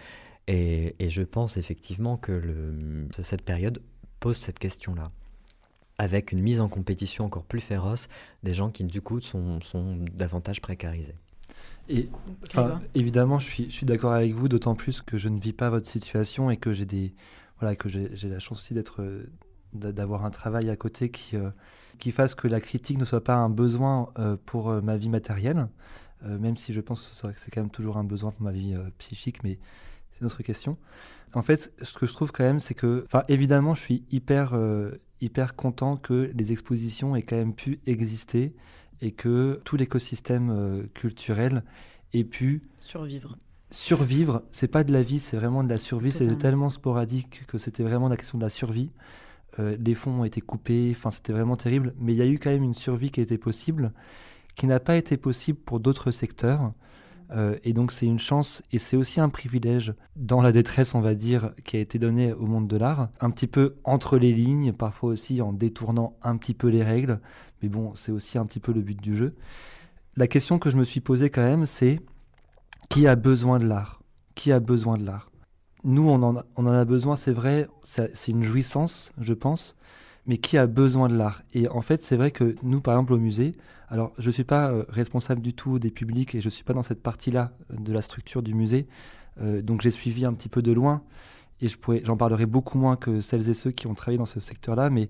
[0.47, 3.82] Et, et je pense effectivement que le, cette période
[4.20, 5.11] pose cette question-là
[5.99, 8.09] avec une mise en compétition encore plus féroce
[8.43, 11.16] des gens qui du coup sont, sont davantage précarisés.
[11.91, 12.09] Et
[12.47, 15.53] enfin, évidemment, je suis, je suis d'accord avec vous, d'autant plus que je ne vis
[15.53, 17.14] pas votre situation et que j'ai des
[17.61, 19.27] voilà, que j'ai la chance aussi d'être, euh,
[19.73, 21.51] d'avoir un travail à côté qui, euh,
[21.99, 25.69] qui fasse que la critique ne soit pas un besoin euh, pour ma vie matérielle,
[26.25, 29.45] même si je pense que c'est quand même toujours un besoin pour ma vie psychique,
[29.45, 29.57] mais
[30.11, 30.77] c'est une autre question.
[31.33, 34.59] En fait, ce que je trouve quand même, c'est que, enfin, évidemment, je suis hyper,
[35.21, 38.57] hyper content que les expositions aient quand même pu exister
[39.01, 41.63] et que tout l'écosystème culturel
[42.13, 43.39] ait pu survivre
[43.71, 46.12] survivre, c'est pas de la vie, c'est vraiment de la survie.
[46.12, 48.91] C'était tellement sporadique que c'était vraiment la question de la survie.
[49.59, 51.95] Euh, les fonds ont été coupés, enfin c'était vraiment terrible.
[51.99, 53.93] Mais il y a eu quand même une survie qui a été possible,
[54.55, 56.73] qui n'a pas été possible pour d'autres secteurs.
[57.31, 61.03] Euh, et donc c'est une chance et c'est aussi un privilège dans la détresse, on
[61.03, 63.11] va dire, qui a été donné au monde de l'art.
[63.21, 67.21] Un petit peu entre les lignes, parfois aussi en détournant un petit peu les règles.
[67.62, 69.35] Mais bon, c'est aussi un petit peu le but du jeu.
[70.16, 72.01] La question que je me suis posée quand même, c'est
[72.89, 74.03] qui a besoin de l'art?
[74.35, 75.31] Qui a besoin de l'art?
[75.85, 79.76] Nous, on en, a, besoin, c'est vrai, c'est une jouissance, je pense,
[80.26, 81.43] mais qui a besoin de l'art?
[81.55, 83.55] Et en fait, c'est vrai que nous, par exemple, au musée,
[83.89, 86.64] alors je ne suis pas euh, responsable du tout des publics et je ne suis
[86.64, 88.89] pas dans cette partie-là de la structure du musée,
[89.41, 91.03] euh, donc j'ai suivi un petit peu de loin
[91.61, 91.68] et
[92.05, 95.09] j'en parlerai beaucoup moins que celles et ceux qui ont travaillé dans ce secteur-là, mais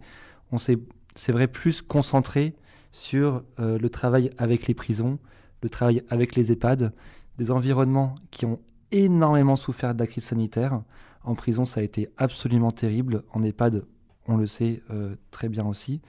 [0.52, 0.78] on s'est,
[1.14, 2.54] c'est vrai, plus concentré
[2.90, 5.18] sur euh, le travail avec les prisons,
[5.62, 6.92] le travail avec les EHPAD
[7.38, 8.60] des environnements qui ont
[8.90, 10.82] énormément souffert de la crise sanitaire.
[11.22, 13.22] En prison, ça a été absolument terrible.
[13.32, 13.84] En EHPAD,
[14.26, 16.00] on le sait euh, très bien aussi.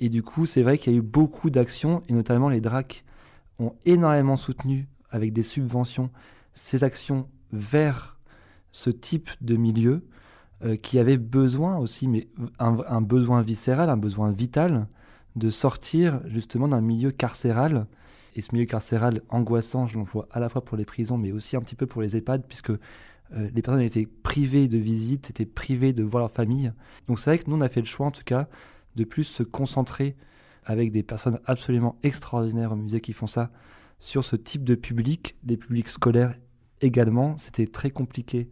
[0.00, 3.04] Et du coup, c'est vrai qu'il y a eu beaucoup d'actions, et notamment les DRAC
[3.58, 6.10] ont énormément soutenu avec des subventions
[6.52, 8.18] ces actions vers
[8.72, 10.06] ce type de milieu
[10.64, 14.88] euh, qui avait besoin aussi, mais un, un, besoin viscéral, un besoin vital,
[15.36, 17.86] de sortir justement d'un milieu carcéral
[18.38, 21.56] et ce milieu carcéral angoissant, je l'emploie à la fois pour les prisons, mais aussi
[21.56, 22.78] un petit peu pour les EHPAD, puisque euh,
[23.32, 26.72] les personnes étaient privées de visites, étaient privées de voir leur famille.
[27.08, 28.48] Donc c'est vrai que nous, on a fait le choix, en tout cas,
[28.94, 30.16] de plus se concentrer
[30.64, 33.50] avec des personnes absolument extraordinaires au musée qui font ça,
[33.98, 36.36] sur ce type de public, les publics scolaires
[36.80, 37.36] également.
[37.38, 38.48] C'était très compliqué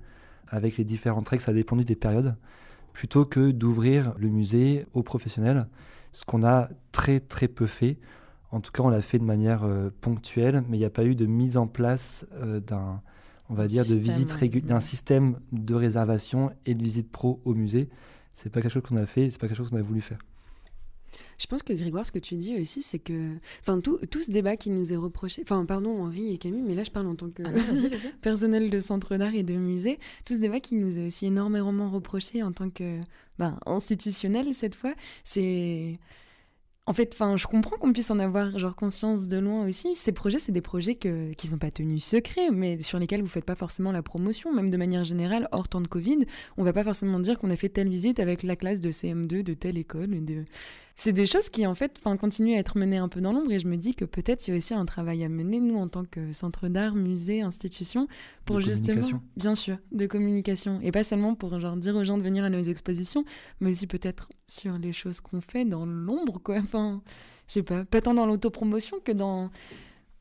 [0.48, 2.34] avec les différentes règles, ça a dépendu des périodes,
[2.92, 5.68] plutôt que d'ouvrir le musée aux professionnels,
[6.10, 8.00] ce qu'on a très très peu fait.
[8.50, 11.04] En tout cas, on l'a fait de manière euh, ponctuelle, mais il n'y a pas
[11.04, 13.02] eu de mise en place euh, d'un,
[13.48, 14.32] on va dire, de visite
[14.64, 17.88] d'un système de réservation et de visite pro au musée.
[18.36, 20.18] C'est pas quelque chose qu'on a fait, c'est pas quelque chose qu'on a voulu faire.
[21.38, 24.30] Je pense que Grégoire, ce que tu dis aussi, c'est que, enfin, tout, tout, ce
[24.30, 27.14] débat qui nous est reproché, enfin, pardon Henri et Camille, mais là je parle en
[27.14, 27.50] tant que ah
[28.22, 31.90] personnel de centre d'art et de musée, tout ce débat qui nous est aussi énormément
[31.90, 33.00] reproché en tant que,
[33.38, 34.94] ben, institutionnel cette fois,
[35.24, 35.94] c'est
[36.88, 39.96] en fait, enfin, je comprends qu'on puisse en avoir genre conscience de loin aussi.
[39.96, 43.28] Ces projets, c'est des projets que, qui sont pas tenus secrets, mais sur lesquels vous
[43.28, 46.24] faites pas forcément la promotion, même de manière générale, hors temps de Covid.
[46.56, 49.42] On va pas forcément dire qu'on a fait telle visite avec la classe de CM2
[49.42, 50.24] de telle école.
[50.24, 50.44] De
[50.98, 53.52] c'est des choses qui en fait enfin continuent à être menées un peu dans l'ombre
[53.52, 55.76] et je me dis que peut-être il y a aussi un travail à mener nous
[55.76, 58.08] en tant que centre d'art, musée, institution
[58.46, 62.22] pour justement bien sûr de communication et pas seulement pour genre dire aux gens de
[62.22, 63.24] venir à nos expositions
[63.60, 67.02] mais aussi peut-être sur les choses qu'on fait dans l'ombre quoi enfin
[67.46, 69.50] je sais pas pas tant dans l'autopromotion que dans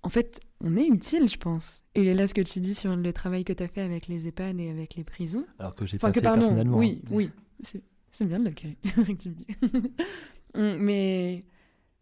[0.03, 1.81] en fait, on est utile, je pense.
[1.95, 4.27] Et là, ce que tu dis sur le travail que tu as fait avec les
[4.27, 5.47] EHPAD et avec les prisons.
[5.57, 6.77] Alors que j'ai pas fait personnellement.
[6.77, 7.09] Oui, hein.
[7.09, 7.31] oui.
[8.15, 8.53] C'est bien de le
[10.55, 11.43] Mais,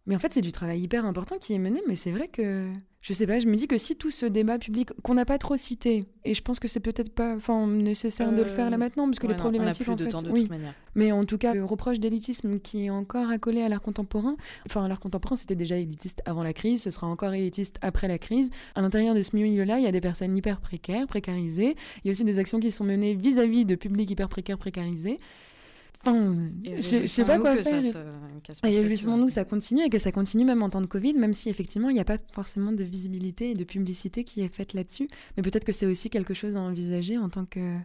[0.05, 2.71] mais en fait, c'est du travail hyper important qui est mené, mais c'est vrai que
[3.03, 5.37] je sais pas, je me dis que si tout ce débat public qu'on n'a pas
[5.37, 8.77] trop cité, et je pense que c'est peut-être pas enfin, nécessaire de le faire là
[8.77, 10.49] euh, maintenant, parce que les problématiques en fait, oui.
[10.95, 14.87] mais en tout cas, le reproche d'élitisme qui est encore accolé à l'art contemporain, enfin
[14.87, 18.51] l'art contemporain c'était déjà élitiste avant la crise, ce sera encore élitiste après la crise.
[18.73, 22.09] À l'intérieur de ce milieu-là, il y a des personnes hyper précaires, précarisées, il y
[22.09, 25.19] a aussi des actions qui sont menées vis-à-vis -vis de publics hyper précaires, précarisés.
[26.05, 26.35] Enfin,
[26.65, 27.81] je sais pas quoi faire.
[28.65, 31.33] et justement, nous, ça continue et que ça continue même en temps de Covid, même
[31.33, 34.73] si effectivement, il n'y a pas forcément de visibilité et de publicité qui est faite
[34.73, 35.07] là-dessus.
[35.37, 37.77] Mais peut-être que c'est aussi quelque chose à envisager en tant que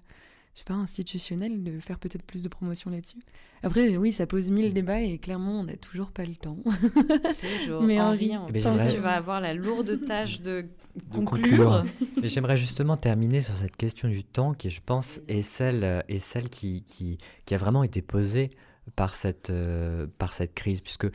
[0.58, 3.20] je sais pas, institutionnel de faire peut-être plus de promotion là-dessus.
[3.62, 6.58] Après, oui, ça pose mille débats et clairement, on n'a toujours pas le temps.
[7.62, 7.82] toujours.
[7.82, 10.66] Mais Henri, en eh temps, tu vas avoir la lourde tâche de,
[11.14, 11.84] conclure.
[12.20, 16.18] Mais j'aimerais justement terminer sur cette question du temps qui, je pense, est celle, est
[16.18, 18.50] celle qui, qui, qui a vraiment été posée
[18.96, 21.06] par cette, euh, par cette crise, puisque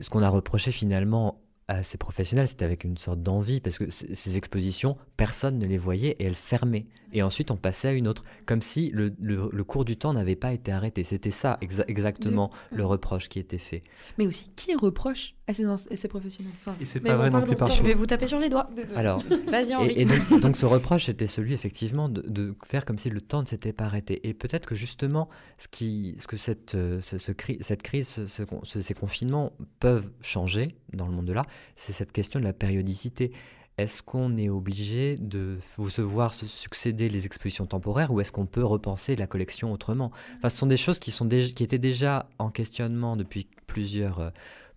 [0.00, 3.90] ce qu'on a reproché finalement à ces professionnels, c'était avec une sorte d'envie, parce que
[3.90, 6.86] ces expositions, personne ne les voyait et elles fermaient.
[7.16, 10.36] Et ensuite, on passait à une autre, comme si le, le, cours du temps n'avait
[10.36, 11.02] pas été arrêté.
[11.02, 13.80] C'était ça exactement le reproche qui était fait.
[14.18, 15.64] Mais aussi, qui reproche à ces,
[15.96, 16.52] ces professionnels?
[16.78, 18.68] Et c'est pas vrai non plus Je vais vous taper sur les doigts.
[18.94, 19.94] Alors, vas-y Henri.
[19.96, 23.40] Et, donc, donc, ce reproche était celui, effectivement, de, de, faire comme si le temps
[23.40, 24.28] ne s'était pas arrêté.
[24.28, 28.94] Et peut-être que justement, ce, qui, ce que cette, euh, ce, ce, cette crise, ces
[28.94, 31.46] confinements peuvent changer dans le monde de l'art,
[31.76, 33.32] c'est cette question de la périodicité.
[33.78, 38.46] Est-ce qu'on est obligé de se voir se succéder les expositions temporaires ou est-ce qu'on
[38.46, 40.12] peut repenser la collection autrement?
[40.38, 44.30] Enfin, Ce sont des choses qui, sont qui étaient déjà en questionnement depuis plusieurs, euh,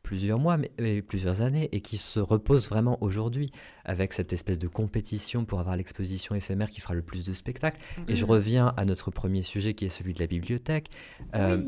[0.04, 3.54] plusieurs mois, mais, plusieurs années, et qui se reposent vraiment aujourd'hui
[3.86, 7.80] avec cette espèce de compétition pour avoir l'exposition éphémère qui fera le plus de spectacles.
[8.10, 8.30] Et je mm.
[8.30, 10.88] reviens à notre premier sujet qui est celui de la bibliothèque.
[11.36, 11.64] Euh,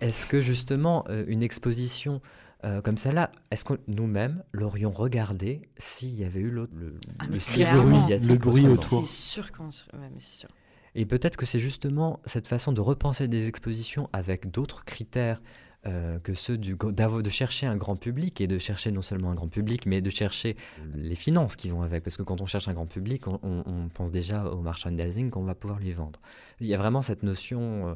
[0.00, 2.20] est-ce que justement euh, une exposition
[2.64, 7.26] euh, comme celle-là, est-ce que nous-mêmes l'aurions regardé s'il y avait eu le, le, ah,
[7.26, 9.96] le, bruit, autour C'est sûr qu'on serait...
[9.96, 10.48] ouais, mais sûr.
[10.94, 15.40] Et peut-être que c'est justement cette façon de repenser des expositions avec d'autres critères
[15.86, 19.34] euh, que ceux du, de chercher un grand public et de chercher non seulement un
[19.34, 20.56] grand public, mais de chercher
[20.94, 22.04] les finances qui vont avec.
[22.04, 25.42] Parce que quand on cherche un grand public, on, on, pense déjà au merchandising qu'on
[25.42, 26.20] va pouvoir lui vendre.
[26.60, 27.94] Il y a vraiment cette notion euh,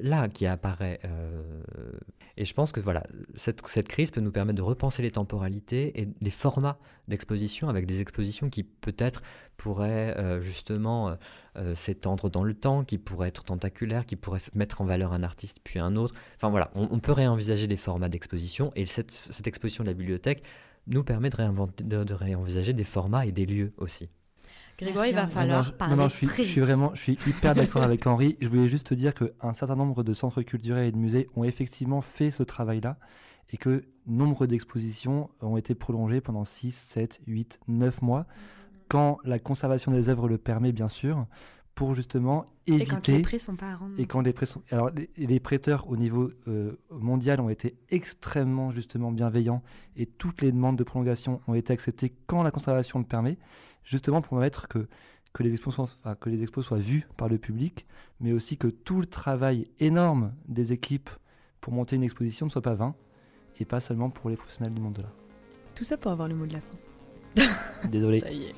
[0.00, 1.00] là qui apparaît.
[1.04, 1.42] Euh,
[2.36, 6.08] et je pense que voilà, cette, crise peut nous permettre de repenser les temporalités et
[6.20, 6.78] les formats
[7.08, 9.22] d'exposition avec des expositions qui peut-être
[9.56, 11.14] pourraient euh, justement
[11.56, 15.24] euh, s'étendre dans le temps, qui pourraient être tentaculaires, qui pourraient mettre en valeur un
[15.24, 16.14] artiste puis un autre.
[16.36, 20.44] Enfin voilà, on, peut réenvisager des formats d'exposition et cette, exposition de la bibliothèque
[20.86, 24.08] nous permet de, de réenvisager des formats et des lieux aussi.
[24.78, 27.82] Grégoire, il va falloir parler non, je suis, je suis vraiment, je suis hyper d'accord
[27.82, 28.36] avec Henri.
[28.40, 31.42] Je voulais juste te dire qu'un certain nombre de centres culturels et de musées ont
[31.42, 32.96] effectivement fait ce travail-là
[33.50, 38.26] et que nombre d'expositions ont été prolongées pendant 6, 7, 8, 9 mois,
[38.86, 41.26] quand la conservation des œuvres le permet, bien sûr,
[41.74, 42.82] pour justement éviter...
[42.82, 43.94] Et quand les prêts sont pas à rendre.
[43.98, 44.62] Et quand les prêts sont...
[44.70, 49.62] Alors, les, prêteurs au niveau euh, mondial ont été extrêmement, justement, bienveillants
[49.96, 53.38] et toutes les demandes de prolongation ont été acceptées quand la conservation le permet
[53.88, 54.86] justement pour permettre que,
[55.32, 57.86] que, les expos soient, que les expos soient vus par le public,
[58.20, 61.10] mais aussi que tout le travail énorme des équipes
[61.60, 62.94] pour monter une exposition ne soit pas vain,
[63.58, 65.14] et pas seulement pour les professionnels du monde de l'art.
[65.74, 67.48] Tout ça pour avoir le mot de la fin.
[67.88, 68.20] Désolé.
[68.20, 68.54] Ça y est.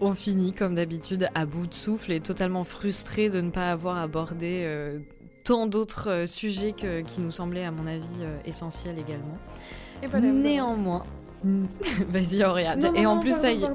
[0.00, 3.98] On finit comme d'habitude à bout de souffle et totalement frustré de ne pas avoir
[3.98, 5.00] abordé euh,
[5.44, 9.38] tant d'autres euh, sujets que, qui nous semblaient à mon avis euh, essentiels également.
[10.02, 11.04] Et Néanmoins,
[12.08, 12.96] Vas-y, Oriane.
[12.96, 13.70] Et en plus, ça y est.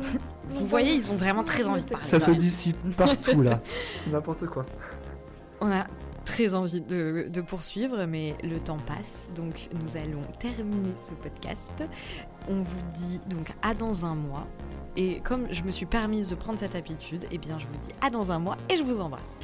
[0.50, 2.06] Vous voyez, ils ont vraiment très envie de parler.
[2.06, 3.62] Ça se dissipe partout là.
[3.98, 4.66] C'est n'importe quoi.
[5.62, 5.86] On a
[6.26, 11.84] très envie de, de, poursuivre, mais le temps passe, donc nous allons terminer ce podcast.
[12.48, 14.48] On vous dit donc à dans un mois.
[14.96, 17.94] Et comme je me suis permise de prendre cette habitude, eh bien je vous dis
[18.02, 19.40] à dans un mois et je vous embrasse.